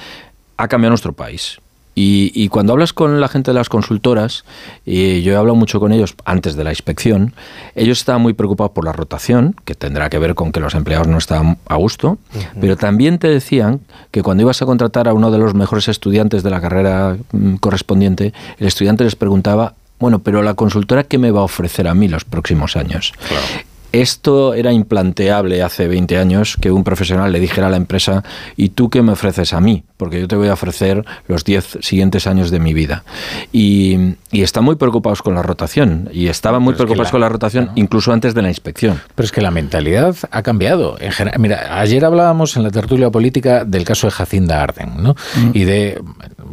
[0.58, 1.60] ha cambiado nuestro país.
[1.96, 4.46] Y, y cuando hablas con la gente de las consultoras,
[4.86, 7.34] y yo he hablado mucho con ellos antes de la inspección,
[7.76, 11.08] ellos estaban muy preocupados por la rotación, que tendrá que ver con que los empleados
[11.08, 12.18] no estaban a gusto,
[12.60, 16.44] pero también te decían que cuando ibas a contratar a uno de los mejores estudiantes
[16.44, 21.32] de la carrera mm, correspondiente, el estudiante les preguntaba, bueno, pero la consultora, ¿qué me
[21.32, 23.14] va a ofrecer a mí los próximos años?
[23.94, 28.24] Esto era implanteable hace 20 años que un profesional le dijera a la empresa,
[28.58, 29.84] ¿y tú qué me ofreces a mí?
[29.98, 33.04] Porque yo te voy a ofrecer los 10 siguientes años de mi vida.
[33.52, 36.10] Y, y están muy preocupados con la rotación.
[36.12, 38.50] Y estaban muy Pero es que preocupados la- con la rotación incluso antes de la
[38.50, 39.00] inspección.
[39.14, 40.98] Pero es que la mentalidad ha cambiado.
[41.00, 45.16] En general, mira, ayer hablábamos en la tertulia política del caso de Jacinda Arden, ¿no?
[45.54, 46.02] Y de,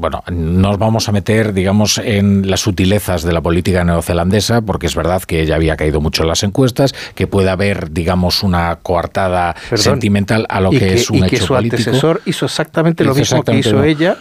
[0.00, 4.86] bueno, no nos vamos a meter, digamos, en las sutilezas de la política neozelandesa, porque
[4.86, 8.76] es verdad que ella había caído mucho en las encuestas, que puede haber, digamos, una
[8.82, 9.84] coartada Perdón.
[9.84, 11.76] sentimental a lo que, es un y hecho que su político.
[11.76, 14.16] antecesor hizo exactamente lo Hizo mismo que hizo ella.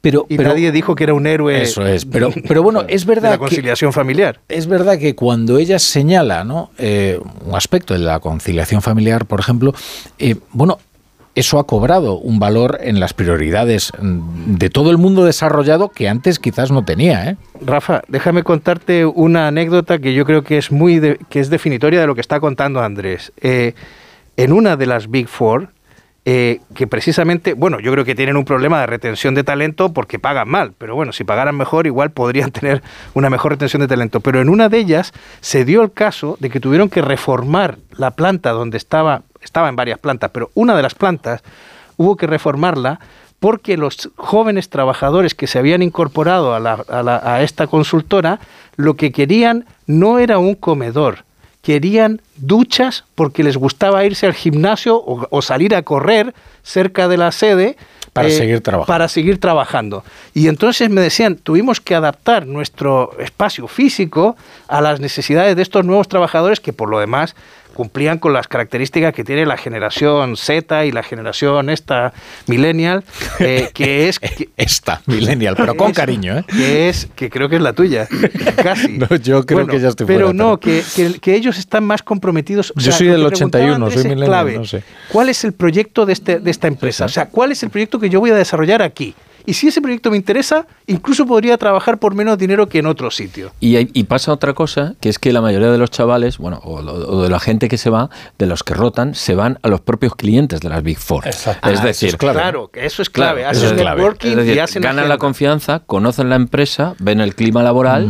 [0.00, 1.62] Pero, y pero- nadie dijo que era un héroe.
[1.62, 4.40] Eso es, pero, pero bueno, es de verdad la que- conciliación familiar.
[4.48, 6.70] es verdad que cuando ella señala ¿no?
[6.76, 9.72] Eh, un aspecto de la conciliación familiar, por ejemplo,
[10.18, 10.78] eh, bueno,
[11.34, 16.08] eso ha cobrado un valor en las prioridades mm, de todo el mundo desarrollado que
[16.08, 17.30] antes quizás no tenía.
[17.30, 17.36] ¿eh?
[17.60, 22.06] Rafa, déjame contarte una anécdota que yo creo que es muy que es definitoria de
[22.06, 23.32] lo que está contando Andrés.
[23.40, 23.74] Eh,
[24.36, 25.68] en una de las Big Four,
[26.24, 30.20] eh, que precisamente, bueno, yo creo que tienen un problema de retención de talento porque
[30.20, 32.82] pagan mal, pero bueno, si pagaran mejor igual podrían tener
[33.14, 34.20] una mejor retención de talento.
[34.20, 38.12] Pero en una de ellas se dio el caso de que tuvieron que reformar la
[38.12, 41.42] planta donde estaba, estaba en varias plantas, pero una de las plantas
[41.96, 43.00] hubo que reformarla
[43.40, 48.38] porque los jóvenes trabajadores que se habían incorporado a, la- a la- a esta consultora
[48.76, 51.24] lo que querían no era un comedor,
[51.60, 57.16] querían duchas porque les gustaba irse al gimnasio o, o salir a correr cerca de
[57.16, 57.64] la sede.
[57.70, 57.76] eh,
[58.12, 58.86] Para seguir trabajando.
[58.86, 60.04] Para seguir trabajando.
[60.34, 64.36] Y entonces me decían, tuvimos que adaptar nuestro espacio físico
[64.68, 67.34] a las necesidades de estos nuevos trabajadores que por lo demás
[67.72, 72.12] cumplían con las características que tiene la generación Z y la generación esta
[72.46, 73.04] millennial,
[73.40, 76.38] eh, que es que- Esta, millennial, pero con es- cariño.
[76.38, 76.44] ¿eh?
[76.48, 78.06] que es que creo que es la tuya,
[78.62, 78.98] casi.
[78.98, 82.02] No, yo creo que ya estoy Pero fuera, no, que, que- que ellos están más
[82.02, 82.72] comprometidos.
[82.76, 84.58] O Yo soy del que preguntaba 81, Andrés soy millennial, clave.
[84.58, 84.82] no sé.
[85.10, 87.06] ¿Cuál es el proyecto de, este, de esta empresa?
[87.06, 89.14] O sea, ¿cuál es el proyecto que yo voy a desarrollar aquí?
[89.46, 93.10] Y si ese proyecto me interesa, incluso podría trabajar por menos dinero que en otro
[93.10, 93.52] sitio.
[93.60, 96.60] Y, hay- y pasa otra cosa, que es que la mayoría de los chavales, bueno,
[96.64, 99.68] o, o de la gente que se va, de los que rotan, se van a
[99.68, 101.26] los propios clientes de las Big Four.
[101.28, 102.38] Es Ah, eso decir, es clave.
[102.40, 103.50] Claro, que eso es Claro, clave.
[103.50, 103.96] eso Hacen es clave.
[103.96, 105.14] networking Es decir, y hacen ganan agenda.
[105.14, 108.08] la confianza, conocen la empresa, ven el clima laboral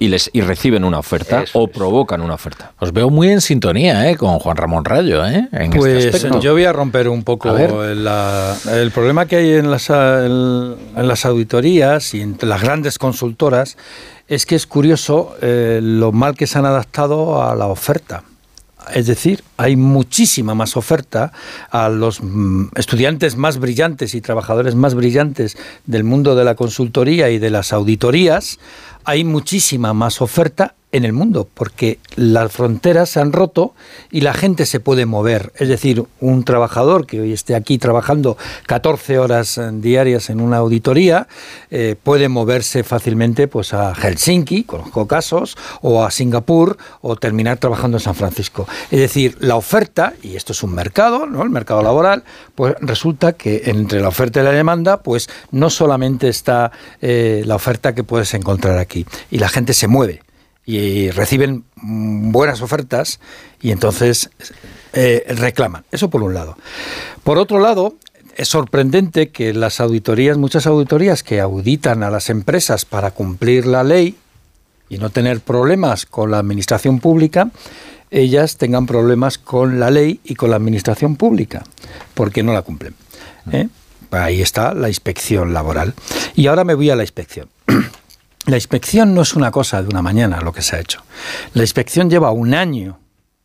[0.00, 2.72] y les y reciben una oferta o provocan una oferta.
[2.78, 4.16] Os veo muy en sintonía ¿eh?
[4.16, 5.26] con Juan Ramón Rayo.
[5.26, 5.48] ¿eh?
[5.52, 6.40] En este Pues aspecto.
[6.40, 11.08] yo voy a romper un poco la- el problema que hay en las, en, en
[11.08, 13.76] las auditorías y en las grandes consultoras
[14.28, 18.22] es que es curioso eh, lo mal que se han adaptado a la oferta.
[18.94, 21.32] Es decir, hay muchísima más oferta
[21.70, 27.28] a los mm, estudiantes más brillantes y trabajadores más brillantes del mundo de la consultoría
[27.28, 28.58] y de las auditorías.
[29.08, 33.74] Hay muchísima más oferta en el mundo porque las fronteras se han roto
[34.10, 35.52] y la gente se puede mover.
[35.56, 40.58] Es decir, un trabajador que hoy esté aquí trabajando 14 horas eh, diarias en una
[40.58, 41.28] auditoría
[41.70, 47.98] eh, puede moverse fácilmente pues a Helsinki, conozco casos, o a Singapur o terminar trabajando
[47.98, 48.66] en San Francisco.
[48.90, 51.42] Es decir, la oferta, y esto es un mercado, ¿no?
[51.42, 52.24] el mercado laboral,
[52.54, 57.56] pues resulta que entre la oferta y la demanda, pues no solamente está eh, la
[57.56, 60.22] oferta que puedes encontrar aquí, y la gente se mueve
[60.68, 63.20] y reciben mm, buenas ofertas
[63.58, 64.28] y entonces
[64.92, 65.84] eh, reclaman.
[65.90, 66.58] Eso por un lado.
[67.24, 67.94] Por otro lado,
[68.36, 73.82] es sorprendente que las auditorías, muchas auditorías que auditan a las empresas para cumplir la
[73.82, 74.18] ley
[74.90, 77.50] y no tener problemas con la administración pública,
[78.10, 81.64] ellas tengan problemas con la ley y con la administración pública,
[82.12, 82.94] porque no la cumplen.
[83.52, 83.68] ¿eh?
[84.10, 85.94] Ahí está la inspección laboral.
[86.34, 87.48] Y ahora me voy a la inspección.
[88.46, 91.02] La inspección no es una cosa de una mañana lo que se ha hecho.
[91.54, 92.98] La inspección lleva un año,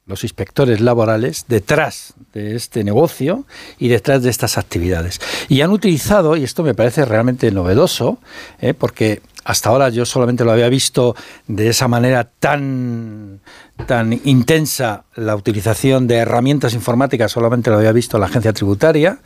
[0.05, 3.45] los inspectores laborales, detrás de este negocio
[3.79, 5.19] y detrás de estas actividades.
[5.49, 8.19] Y han utilizado, y esto me parece realmente novedoso,
[8.61, 8.73] ¿eh?
[8.73, 11.15] porque hasta ahora yo solamente lo había visto
[11.47, 13.41] de esa manera tan,
[13.85, 19.19] tan intensa, la utilización de herramientas informáticas solamente lo había visto la agencia tributaria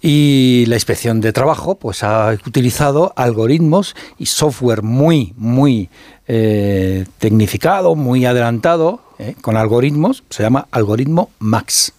[0.00, 5.90] y la inspección de trabajo pues ha utilizado algoritmos y software muy, muy
[6.26, 9.34] eh, tecnificado, muy adelantado, ¿eh?
[9.40, 11.92] con algoritmos, se llama algoritmo MAX,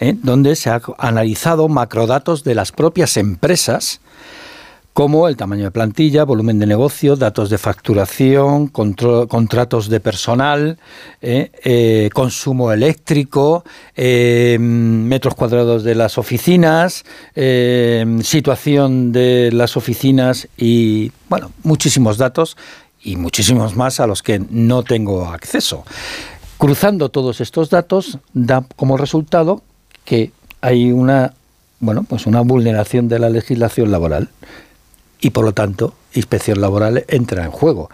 [0.00, 0.16] ¿eh?
[0.22, 4.00] donde se ha analizado macrodatos de las propias empresas
[4.92, 10.78] como el tamaño de plantilla, volumen de negocio, datos de facturación, contratos de personal,
[11.22, 13.64] eh, eh, consumo eléctrico,
[13.96, 22.58] eh, metros cuadrados de las oficinas, eh, situación de las oficinas y, bueno, muchísimos datos
[23.02, 25.84] y muchísimos más a los que no tengo acceso.
[26.58, 29.62] Cruzando todos estos datos da como resultado
[30.04, 31.32] que hay una
[31.80, 34.28] bueno, pues una vulneración de la legislación laboral
[35.22, 37.88] y por lo tanto inspección laboral entra en juego.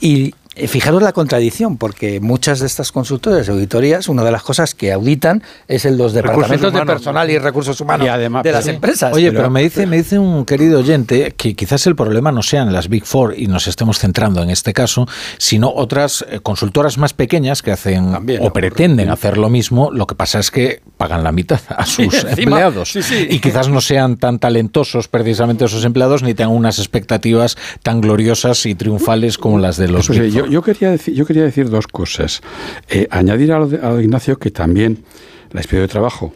[0.00, 0.32] Y eh,
[0.66, 4.92] fijaros la contradicción, porque muchas de estas consultoras y auditorías, una de las cosas que
[4.92, 8.70] auditan es en los departamentos de personal y recursos humanos Y además, de las sí.
[8.70, 9.14] empresas.
[9.14, 12.72] Oye, pero, me dice, me dice un querido oyente que quizás el problema no sean
[12.72, 15.06] las Big Four y nos estemos centrando en este caso,
[15.38, 19.90] sino otras eh, consultoras más pequeñas que hacen o pretenden hacer lo mismo.
[19.92, 23.26] Lo que pasa es que pagan la mitad a sus encima, empleados sí, sí.
[23.30, 28.64] y quizás no sean tan talentosos precisamente esos empleados ni tengan unas expectativas tan gloriosas
[28.66, 30.47] y triunfales como las de los Pues, Big eh, yo, Four.
[30.48, 32.40] Yo quería decir, yo quería decir dos cosas.
[32.88, 35.04] Eh, añadir a lo, de, Ignacio que también
[35.50, 36.34] la inspección de trabajo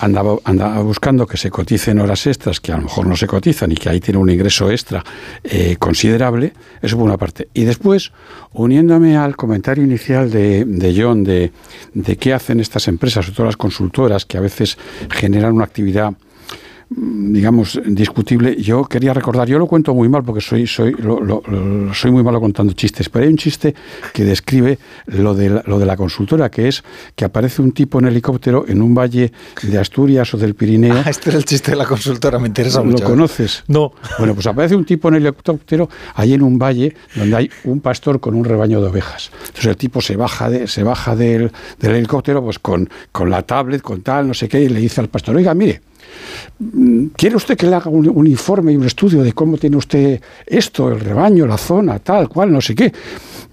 [0.00, 3.72] andaba, andaba buscando que se coticen horas extras que a lo mejor no se cotizan
[3.72, 5.04] y que ahí tiene un ingreso extra
[5.44, 6.52] eh, considerable.
[6.80, 7.48] Eso por una parte.
[7.54, 8.12] Y después,
[8.52, 11.52] uniéndome al comentario inicial de, de John de,
[11.94, 14.78] de qué hacen estas empresas, sobre todo las consultoras, que a veces
[15.10, 16.14] generan una actividad
[16.90, 18.56] digamos, discutible.
[18.60, 22.10] Yo quería recordar, yo lo cuento muy mal porque soy, soy, lo- lo- lo- soy
[22.10, 23.74] muy malo contando chistes, pero hay un chiste
[24.12, 26.82] que describe lo de, la, lo de la consultora, que es
[27.14, 31.02] que aparece un tipo en helicóptero en un valle de Asturias o del Pirineo.
[31.04, 33.04] Ah, este era el chiste de la consultora, me interesa ¿Lo mucho.
[33.04, 33.64] conoces?
[33.68, 33.92] No.
[34.18, 38.20] Bueno, pues aparece un tipo en helicóptero ahí en un valle donde hay un pastor
[38.20, 39.30] con un rebaño de ovejas.
[39.40, 43.42] Entonces el tipo se baja, de, se baja del, del helicóptero pues con, con la
[43.42, 45.82] tablet, con tal, no sé qué, y le dice al pastor, oiga, mire,
[47.16, 50.90] ¿quiere usted que le haga un, informe y un estudio de cómo tiene usted esto,
[50.90, 52.92] el rebaño, la zona, tal, cual, no sé qué?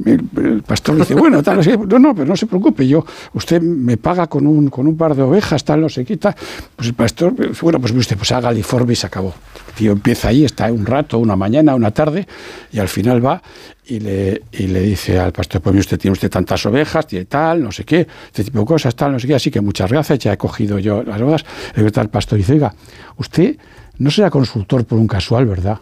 [0.03, 1.77] El, pastor dice, bueno, tal, no sé qué.
[1.77, 5.15] no, no, pero no se preocupe, yo, usted me paga con un, con un par
[5.15, 6.35] de ovejas, tal, no sé qué, tal.
[6.75, 9.33] Pues el pastor, bueno, pues usted, pues haga el informe y se acabó.
[9.75, 12.27] Tío empieza ahí, está un rato, una mañana, una tarde,
[12.71, 13.41] y al final va
[13.88, 17.61] y le, y le dice al pastor, pues usted tiene usted tantas ovejas, tiene tal,
[17.61, 20.19] no sé qué, este tipo de cosas, tal, no sé qué, así que muchas gracias,
[20.19, 21.45] ya he cogido yo las ovejas.
[21.75, 22.73] El tal pastor dice, oiga,
[23.17, 23.57] usted
[23.97, 25.79] no será consultor por un casual, ¿verdad?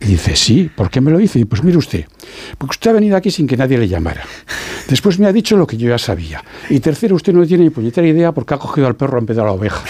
[0.00, 1.38] Y dice, sí, ¿por qué me lo dice?
[1.38, 2.06] Y pues mire usted,
[2.58, 4.22] porque usted ha venido aquí sin que nadie le llamara.
[4.88, 6.42] Después me ha dicho lo que yo ya sabía.
[6.68, 9.36] Y tercero, usted no tiene ni puñetera idea porque ha cogido al perro en vez
[9.36, 9.80] de la oveja.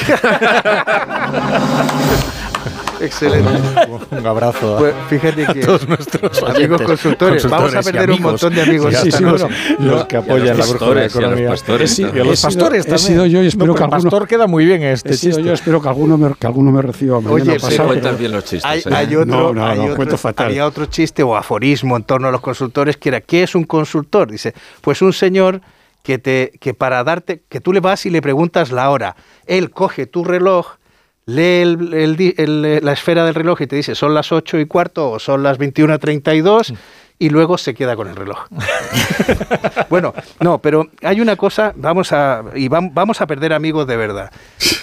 [3.03, 3.51] Excelente.
[4.11, 8.11] Un abrazo a, Pues fíjate a que todos nuestros amigos oyentes, consultores, vamos a perder
[8.11, 8.95] un montón de amigos.
[8.97, 9.45] Sí, los,
[9.79, 11.49] los que apoyan la brújula pastores, y a los economía.
[11.51, 12.99] pastores Sí, a los He sido- pastores he también.
[13.09, 15.49] sido yo y espero No, que alguno- pastor queda muy bien este He sido chiste.
[15.49, 18.65] yo, espero que alguno me, que alguno me reciba mañana Oye, cuentas bien los chistes.
[18.65, 18.95] Hay, ¿eh?
[18.95, 20.47] hay otro, No, no, hay no, otro- cuento fatal.
[20.47, 23.65] había otro chiste o aforismo en torno a los consultores que era ¿qué es un
[23.65, 24.31] consultor?
[24.31, 25.61] Dice, pues un señor
[26.03, 29.15] que te que para darte que tú le vas y le preguntas la hora.
[29.47, 30.67] Él coge tu reloj,
[31.27, 35.11] lee el- el- la esfera del reloj y te dice son las 8 y cuarto
[35.11, 36.75] o son las 21.32
[37.19, 38.47] y luego se queda con el reloj.
[39.89, 43.97] bueno, no, pero hay una cosa, vamos a, y vam- vamos a perder amigos de
[43.97, 44.31] verdad.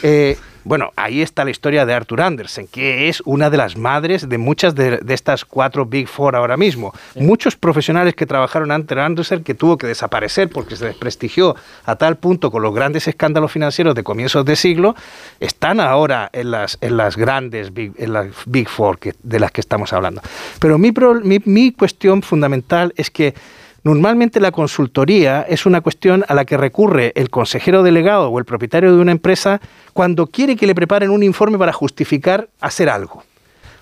[0.03, 0.37] Eh,
[0.69, 4.37] bueno, ahí está la historia de Arthur Andersen, que es una de las madres de
[4.37, 6.93] muchas de, de estas cuatro Big Four ahora mismo.
[7.15, 11.55] Muchos profesionales que trabajaron ante Andersen que tuvo que desaparecer porque se desprestigió
[11.85, 14.93] a tal punto con los grandes escándalos financieros de comienzos de siglo,
[15.39, 19.51] están ahora en las, en las grandes Big, en las Big Four que, de las
[19.51, 20.21] que estamos hablando.
[20.59, 23.33] Pero mi, pro- mi, mi cuestión fundamental es que
[23.83, 28.45] Normalmente la consultoría es una cuestión a la que recurre el consejero delegado o el
[28.45, 29.61] propietario de una empresa
[29.93, 33.23] cuando quiere que le preparen un informe para justificar hacer algo.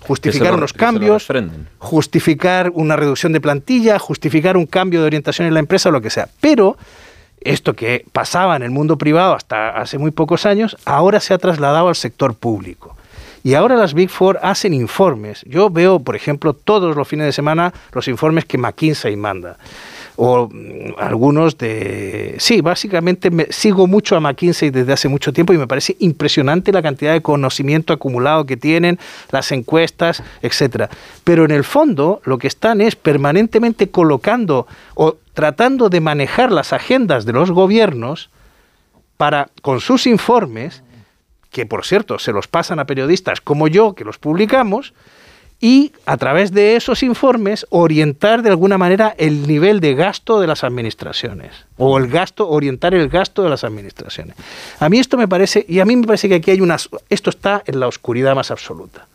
[0.01, 1.23] Justificar lo- unos cambios,
[1.79, 6.01] justificar una reducción de plantilla, justificar un cambio de orientación en la empresa o lo
[6.01, 6.29] que sea.
[6.39, 6.77] Pero
[7.41, 11.37] esto que pasaba en el mundo privado hasta hace muy pocos años, ahora se ha
[11.37, 12.95] trasladado al sector público.
[13.43, 15.43] Y ahora las Big Four hacen informes.
[15.47, 19.57] Yo veo, por ejemplo, todos los fines de semana los informes que McKinsey manda.
[20.15, 22.35] O mm, algunos de...
[22.39, 26.71] Sí, básicamente me, sigo mucho a McKinsey desde hace mucho tiempo y me parece impresionante
[26.71, 28.99] la cantidad de conocimiento acumulado que tienen,
[29.31, 30.89] las encuestas, etcétera.
[31.23, 36.73] Pero en el fondo lo que están es permanentemente colocando o tratando de manejar las
[36.73, 38.29] agendas de los gobiernos
[39.17, 40.83] para, con sus informes,
[41.51, 44.93] que por cierto se los pasan a periodistas como yo, que los publicamos,
[45.59, 50.45] y a través de esos informes orientar de alguna manera el nivel de gasto de
[50.45, 54.35] las administraciones o el gasto orientar el gasto de las administraciones.
[54.79, 56.77] A mí esto me parece y a mí me parece que aquí hay una
[57.09, 59.07] esto está en la oscuridad más absoluta.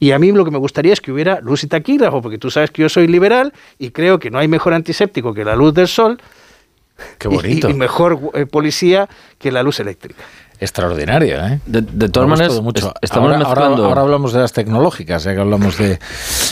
[0.00, 2.50] Y a mí lo que me gustaría es que hubiera luz y taquígrafo, porque tú
[2.50, 5.74] sabes que yo soy liberal y creo que no hay mejor antiséptico que la luz
[5.74, 6.20] del sol.
[7.18, 7.70] Qué y- bonito.
[7.70, 9.08] Y, mejor eh, policía
[9.38, 10.24] que la luz eléctrica.
[10.62, 11.60] Extraordinario, ¿eh?
[11.66, 12.86] De, de todas maneras, gustado mucho.
[12.88, 13.84] es- estamos ahora, mezclando...
[13.86, 15.98] ahora hablamos de las tecnológicas, ya que hablamos de...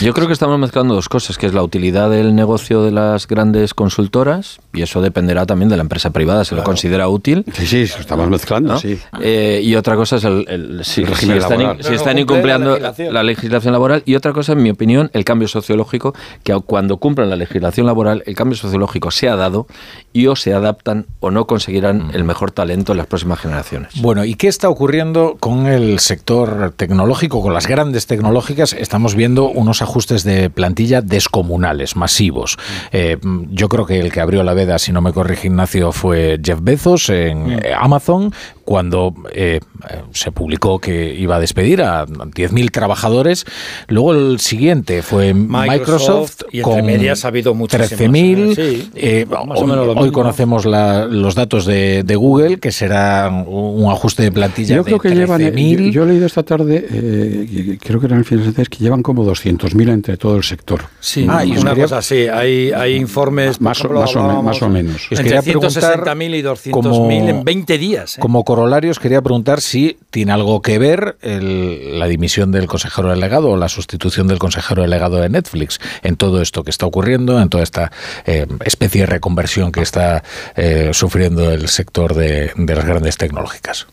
[0.01, 3.25] Yo creo que estamos mezclando dos cosas, que es la utilidad del negocio de las
[3.27, 7.45] grandes consultoras, y eso dependerá también de la empresa privada, si lo considera útil.
[7.53, 8.79] Sí, sí, lo estamos mezclando, ¿no?
[8.79, 8.99] sí.
[9.21, 11.77] Eh, y otra cosa es el, el- si, El si están,
[12.15, 13.71] si incumpliendo la la legislación.
[13.73, 14.03] laboral.
[14.05, 18.23] Y otra cosa, en mi opinión, el cambio sociológico, que cuando cumplan la legislación laboral,
[18.25, 19.67] el cambio sociológico se ha dado
[20.13, 24.00] y o se adaptan o no conseguirán el mejor talento en las próximas generaciones.
[24.01, 28.73] Bueno, ¿y qué está ocurriendo con el sector tecnológico, con las grandes tecnológicas?
[28.73, 32.57] Estamos viendo unos ajustes de plantilla descomunales, masivos.
[32.91, 33.19] Eh,
[33.51, 36.57] yo creo que el que abrió la veda, si no me corrige Ignacio, fue Jeff
[36.63, 38.33] Bezos en eh, Amazon,
[38.71, 39.59] cuando eh,
[39.89, 43.43] eh, se publicó que iba a despedir a 10.000 trabajadores.
[43.89, 48.55] Luego el siguiente fue Microsoft, y entre con medias ha habido muchísimos, 13.000.
[48.55, 48.89] sí.
[48.95, 53.91] Eh, Más o hoy, hoy conocemos la- los datos de, de Google, que será un
[53.91, 55.85] ajuste de plantilla Yo creo de que llevan, eh, 13.000.
[55.87, 59.03] yo, yo he leído esta tarde, eh, creo que eran el fin de que llevan
[59.03, 60.83] como 200.000 entre todo el sector.
[61.01, 62.27] Sí, Ah, y una quería- cosa así.
[62.29, 63.59] Hay, hay informes.
[63.59, 64.95] Más o- ejemplo, más o más o menos.
[64.95, 68.17] Os Entre quería preguntar 160.000 y 200.000 como- en 20 días.
[68.17, 68.21] ¿eh?
[68.21, 73.49] Como corolario, os quería preguntar si tiene algo que ver la dimisión del consejero delegado
[73.49, 77.49] o la sustitución del consejero delegado de Netflix en todo esto que está ocurriendo, en
[77.49, 77.91] toda esta
[78.25, 80.23] eh, especie de reconversión que está
[80.55, 83.87] eh, sufriendo el sector de, de las grandes tecnológicas.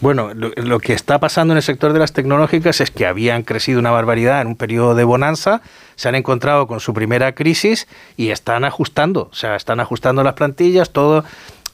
[0.00, 3.42] Bueno, lo, lo que está pasando en el sector de las tecnológicas es que habían
[3.42, 5.60] crecido una barbaridad en un periodo de bonanza,
[5.96, 10.34] se han encontrado con su primera crisis y están ajustando, o sea, están ajustando las
[10.34, 11.24] plantillas, todo.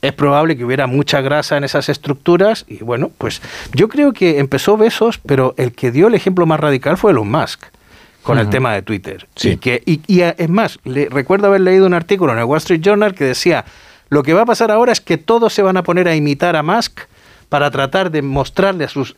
[0.02, 3.42] Es probable que hubiera mucha grasa en esas estructuras y bueno, pues
[3.74, 7.30] yo creo que empezó Besos, pero el que dio el ejemplo más radical fue Elon
[7.30, 7.64] Musk
[8.22, 9.26] con el tema de Twitter.
[9.34, 9.50] Sí.
[9.50, 12.44] Y, que, y, y, eh, es más, le, recuerdo haber leído un artículo en el
[12.44, 13.64] Wall Street Journal que decía,
[14.08, 16.56] lo que va a pasar ahora es que todos se van a poner a imitar
[16.56, 17.00] a Musk
[17.48, 19.16] para tratar de mostrarle a sus...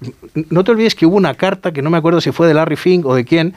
[0.51, 2.77] No te olvides que hubo una carta, que no me acuerdo si fue de Larry
[2.77, 3.55] Fink o de quién,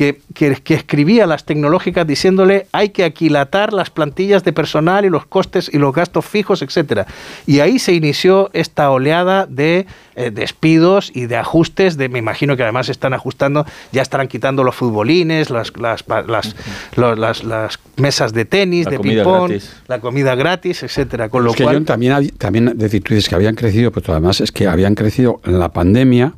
[0.00, 5.10] que, que, que escribía las tecnológicas diciéndole hay que aquilatar las plantillas de personal y
[5.10, 7.06] los costes y los gastos fijos, etcétera.
[7.46, 9.84] Y ahí se inició esta oleada de
[10.14, 14.64] eh, despidos y de ajustes, de, me imagino que además están ajustando, ya estarán quitando
[14.64, 16.56] los futbolines, las, las, las,
[16.96, 19.52] las, las mesas de tenis, La de ping-pong,
[19.86, 21.28] la comida gratis, etcétera.
[21.28, 24.40] Con lo Es que cual, también, también decir, tú dices que habían crecido, pero además
[24.40, 26.32] es que habían crecido en la pandemia.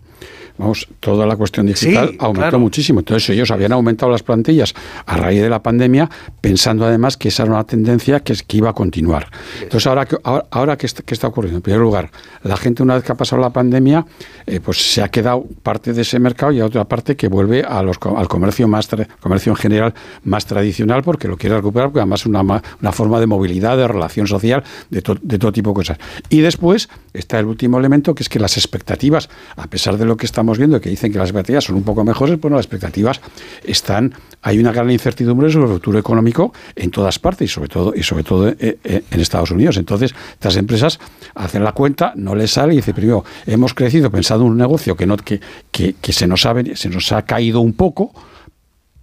[0.58, 2.58] Vamos, toda la cuestión digital Sí, aumentó claro.
[2.58, 3.00] muchísimo.
[3.00, 4.74] Entonces ellos habían aumentado las plantillas
[5.06, 6.08] a raíz de la pandemia,
[6.40, 9.28] pensando además que esa era una tendencia que, que iba a continuar.
[9.62, 11.58] Entonces ahora, que- ahora, ahora ¿qué, está, qué está ocurriendo?
[11.58, 12.10] En primer lugar,
[12.42, 14.04] la gente una vez que ha pasado la pandemia,
[14.46, 17.62] eh, pues se ha quedado parte de ese mercado y hay otra parte que vuelve
[17.62, 19.94] a los, al comercio más tra- comercio en general
[20.24, 23.88] más tradicional porque lo quiere recuperar, porque además es una, una forma de movilidad, de
[23.88, 25.98] relación social, de, to- de todo tipo de cosas.
[26.28, 30.16] Y después está el último elemento, que es que las expectativas, a pesar de lo
[30.16, 33.20] que estamos viendo, que dicen que las expectativas son un poco mejores, bueno, las expectativas
[33.62, 34.12] están,
[34.42, 38.02] hay una gran incertidumbre sobre el futuro económico en todas partes y sobre todo, y
[38.02, 39.76] sobre todo eh, eh, en Estados Unidos.
[39.76, 40.98] Entonces, estas empresas
[41.36, 44.96] hacen la cuenta, no les sale y dice, primero, hemos crecido pensando en un negocio
[44.96, 45.40] que, no, que,
[45.70, 48.12] que, que se, nos ha, se nos ha caído un poco,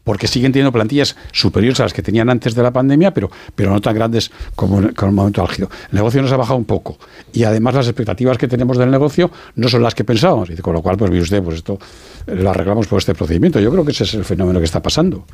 [0.10, 3.70] porque siguen teniendo plantillas superiores a las que tenían antes de la pandemia, pero, pero
[3.70, 5.70] no tan grandes como en, el momento álgido.
[5.92, 6.98] El negocio nos ha bajado un poco
[7.32, 10.50] y además las expectativas que tenemos del negocio no son las que pensábamos.
[10.50, 11.78] Y con lo cual, pues mire usted, pues esto
[12.26, 13.60] eh, lo arreglamos por este procedimiento.
[13.60, 15.26] Yo creo que ese es el fenómeno que está pasando.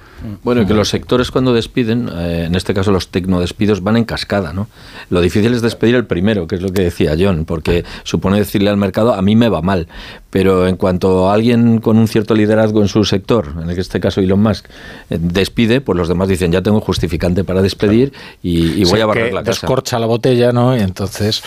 [0.44, 4.04] Bueno, y que los sectores cuando despiden, eh, en este caso los tecnodespidos, van en
[4.04, 4.68] cascada, ¿no?
[5.10, 8.70] Lo difícil es despedir el primero, que es lo que decía John, porque supone decirle
[8.70, 9.88] al mercado, a mí me va mal,
[10.32, 14.42] pero en cuanto alguien con un cierto liderazgo en su sector, en este caso Elon
[14.42, 14.65] Musk,
[15.10, 19.02] eh, despide, pues los demás dicen, ya tengo justificante para despedir y, y voy Sí,
[19.02, 19.62] a barrer que la casa.
[19.62, 20.76] Descorcha la botella, ¿no?
[20.76, 21.44] Y entonces...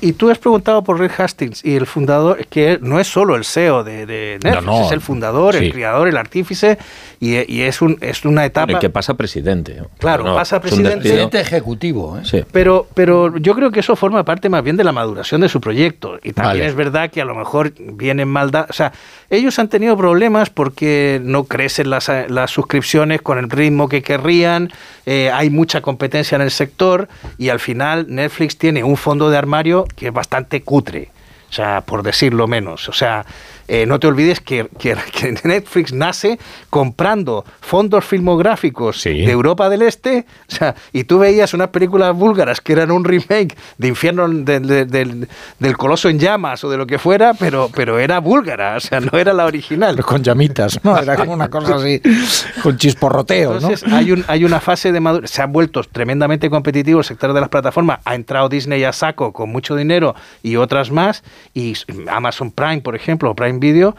[0.00, 3.36] Y, y tú has preguntado por Rick Hastings y el fundador, que no es solo
[3.36, 4.86] el CEO de, de Netflix, No, no.
[4.86, 5.66] es el fundador, Sí.
[5.66, 6.78] el creador, el artífice,
[7.20, 8.72] y, y es, un, es una etapa...
[8.72, 9.82] Y que pasa presidente.
[9.98, 10.98] Claro, pasa es un presidente.
[11.00, 12.18] Presidente ejecutivo.
[12.18, 12.22] ¿eh?
[12.24, 12.44] Sí.
[12.52, 15.60] Pero, pero yo creo que eso forma parte más bien de la maduración de su
[15.60, 16.18] proyecto.
[16.22, 16.66] Y también Vale.
[16.66, 18.92] es verdad que a lo mejor vienen mal da- O sea,
[19.30, 24.72] ellos han tenido problemas porque no crecen las, eh, suscripciones con el ritmo que querrían,
[25.04, 29.36] eh, hay mucha competencia en el sector y al final Netflix tiene un fondo de
[29.36, 31.10] armario que es bastante cutre.
[31.48, 32.88] O sea, por decirlo menos.
[32.88, 33.24] O sea,
[33.68, 36.38] eh, no te olvides que, que- que Netflix nace
[36.70, 42.60] comprando fondos filmográficos de Europa del Este, o sea, y tú veías unas películas búlgaras
[42.60, 46.76] que eran un remake de Infierno del, del- del- del Coloso en Llamas o de
[46.76, 49.96] lo que fuera, pero, pero era búlgara, o sea, no era la original.
[50.04, 50.96] Con llamitas, ¿no?
[50.98, 52.00] Era como una cosa así,
[52.62, 53.68] con chisporroteo, ¿no?
[53.92, 57.40] Hay, un, hay una fase de madurez, se han vuelto tremendamente competitivos el sector de
[57.40, 61.22] las plataformas, ha entrado Disney a saco con mucho dinero y otras más,
[61.54, 61.74] y
[62.08, 63.96] Amazon Prime, por ejemplo, Prime Video,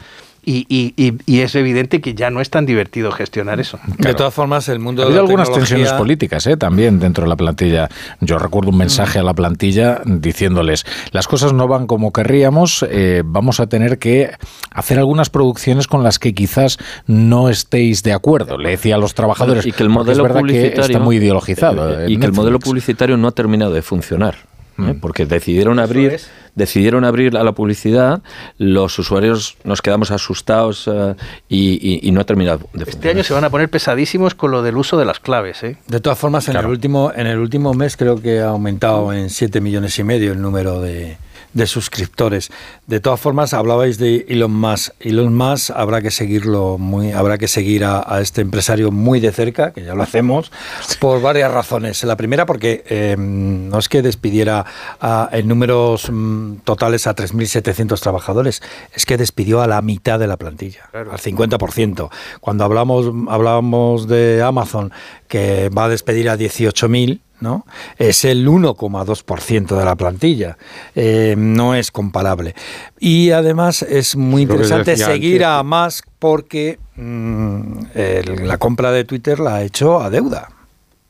[0.49, 3.79] y, y- y- y es evidente que ya no es tan divertido gestionar eso.
[3.97, 6.55] De todas formas, el mundo Ha de habido la algunas tecnología- tensiones políticas ¿eh?
[6.55, 7.89] también dentro de la plantilla.
[8.21, 13.23] Yo recuerdo un mensaje a la plantilla diciéndoles, las cosas no van como querríamos, eh,
[13.25, 14.31] vamos a tener que
[14.71, 16.77] hacer algunas producciones con las que quizás
[17.07, 18.57] no estéis de acuerdo.
[18.57, 20.99] Le decía a los trabajadores y que el porque es modelo verdad que publicitario está
[20.99, 21.99] muy ideologizado.
[21.99, 24.35] eh, en y que el modelo publicitario no ha terminado de funcionar
[24.79, 24.93] ¿eh?
[24.93, 24.99] Mm.
[24.99, 26.19] porque decidieron abrir
[26.55, 28.21] decidieron abrir a la publicidad
[28.57, 31.15] los usuarios nos quedamos asustados eh,
[31.49, 34.51] y, y- y no ha terminado de Este año se van a poner pesadísimos con
[34.51, 35.61] lo del uso de las claves.
[35.63, 35.77] ¿eh?
[35.87, 39.29] De todas formas, en, el último, en el último mes creo que ha aumentado en
[39.29, 41.17] 7 millones y medio el número de,
[41.53, 42.49] de suscriptores.
[42.85, 44.93] De todas formas, hablabais de Elon Musk.
[44.99, 49.31] Elon Musk habrá que seguirlo muy, habrá que seguir a, a este empresario muy de
[49.31, 50.51] cerca, que ya lo hacemos,
[50.99, 52.03] por varias razones.
[52.03, 54.65] La primera, porque eh, no es que despidiera
[55.01, 58.61] a- en números mm, totales a 3.700 trabajadores,
[58.93, 62.09] es que despidió a la mitad de la plantilla, al 50%.
[62.39, 64.91] Cuando hablamos, hablábamos de Amazon,
[65.27, 67.65] que va a despedir a 18.000, ¿no?
[67.97, 70.57] Es el 1,2% de la plantilla.
[70.95, 72.55] Eh, no es comparable.
[72.99, 75.59] Y además es muy interesante seguir antes.
[75.59, 77.61] a Musk porque mm,
[77.93, 80.49] el- la compra de Twitter la ha hecho a deuda.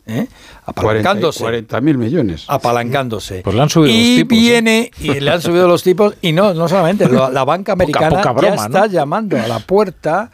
[0.05, 0.28] ¿eh?
[0.65, 1.39] Apalancándose.
[1.41, 2.45] 40 mil millones.
[2.47, 3.41] Apalancándose.
[3.43, 4.38] Pues le han subido y los tipos.
[4.38, 4.41] ¿eh?
[4.41, 8.09] viene y le han subido los tipos y no no solamente la banca Poca- americana
[8.17, 8.86] poca broma, ya está ¿no?
[8.88, 10.30] llamando a la puerta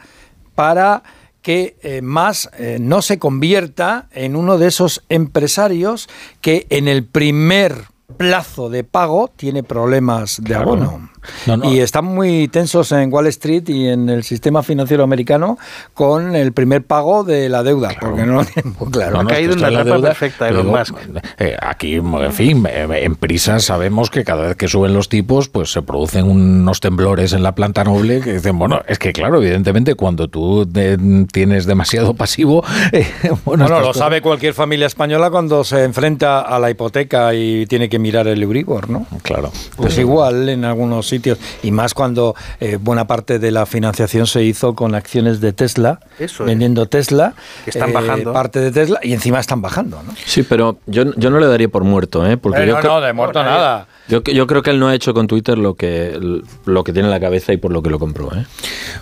[0.54, 1.02] para
[1.44, 6.08] que eh, más eh, no se convierta en uno de esos empresarios
[6.40, 7.84] que en el primer
[8.16, 10.62] plazo de pago tiene problemas de Claro.
[10.72, 11.10] abono.
[11.46, 11.70] No, no.
[11.72, 15.58] Y están muy tensos en Wall Street y en el sistema financiero americano
[15.94, 19.16] con el primer pago de la deuda, porque no lo tienen muy claro.
[19.18, 20.94] No, no, Ha caído en la deuda, perfecta Elon digo, Musk.
[21.38, 25.48] eh, aquí, en fin, eh, en prisa sabemos que cada vez que suben los tipos,
[25.48, 29.40] pues se producen unos temblores en la planta noble que dicen, bueno, es que claro,
[29.40, 33.06] evidentemente cuando tú de- tienes demasiado pasivo, eh,
[33.44, 37.66] bueno, Bueno, lo cosas- sabe cualquier familia española cuando se enfrenta a la hipoteca y
[37.66, 39.06] tiene que mirar el Euribor, ¿no?
[39.22, 39.50] Claro.
[39.76, 44.42] Pues igual en algunos sitios, y más cuando eh, buena parte de la financiación se
[44.42, 46.46] hizo con acciones de Tesla, Eso es.
[46.46, 47.34] vendiendo Tesla,
[47.64, 48.32] Que están eh, bajando.
[48.32, 50.14] parte de Tesla, y encima están bajando, ¿no?
[50.24, 52.36] Sí, pero yo, yo no le daría por muerto, ¿eh?
[52.36, 53.86] Porque Eh, yo no, no, de muerto nada.
[54.06, 56.18] Yo, yo creo que él no ha hecho con Twitter lo que,
[56.66, 58.44] lo que tiene en la cabeza y por lo que lo compró, ¿eh?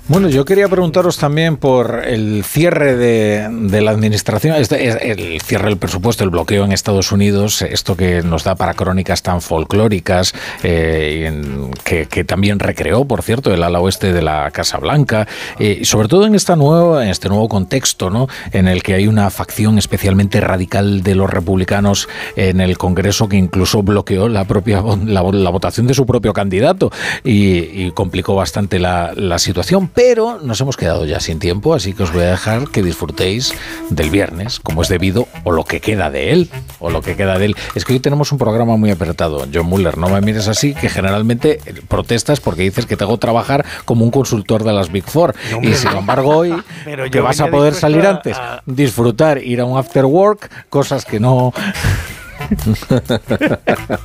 [0.07, 5.41] Bueno, yo quería preguntaros también por el cierre de, de la administración, este- es- el
[5.41, 9.41] cierre del presupuesto, el bloqueo en Estados Unidos, esto que nos da para crónicas tan
[9.41, 11.71] folclóricas, eh, en-
[12.07, 15.27] que, también recreó, por cierto, el ala oeste de la Casa Blanca,
[15.59, 18.29] eh, sobre todo en, esta nueva, en este nuevo contexto, ¿no?
[18.53, 23.37] en el que hay una facción especialmente radical de los republicanos en el Congreso que
[23.37, 26.91] incluso bloqueó la propia la, vo- la votación de su propio candidato
[27.25, 32.13] y, complicó bastante la, situación, pero nos hemos quedado ya sin tiempo, así que os
[32.13, 33.53] voy a dejar que disfrutéis
[33.91, 37.39] del viernes, como es debido, o lo que queda de él, o lo que queda
[37.39, 37.57] de él.
[37.75, 39.47] Es que hoy tenemos un programa muy apretado.
[39.53, 41.61] John Muller, no me mires así, que generalmente
[41.93, 45.35] protestas porque dices que te hago trabajar como un consultor de las Big Four.
[45.61, 49.39] y sin embargo hoy, Pero que yo vas a poder salir a- antes, a- disfrutar,
[49.39, 51.53] ir a un after work, cosas que no...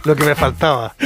[0.05, 0.93] Lo que me faltaba.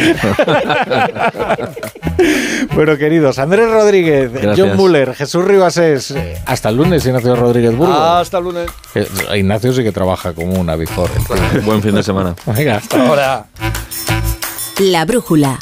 [2.76, 4.58] Bueno, queridos, Andrés Rodríguez, Gracias.
[4.60, 6.14] John Muller, Jesús Ribasés,
[6.46, 7.98] hasta el lunes, Ignacio Rodríguez Burgos.
[7.98, 8.70] Hasta el lunes.
[8.96, 9.08] Eh,
[9.38, 11.10] Ignacio sí que trabaja como una Big Four.
[11.64, 12.36] Buen fin de semana.
[12.46, 13.46] Venga, hasta Ahora.
[14.80, 15.58] La brújula.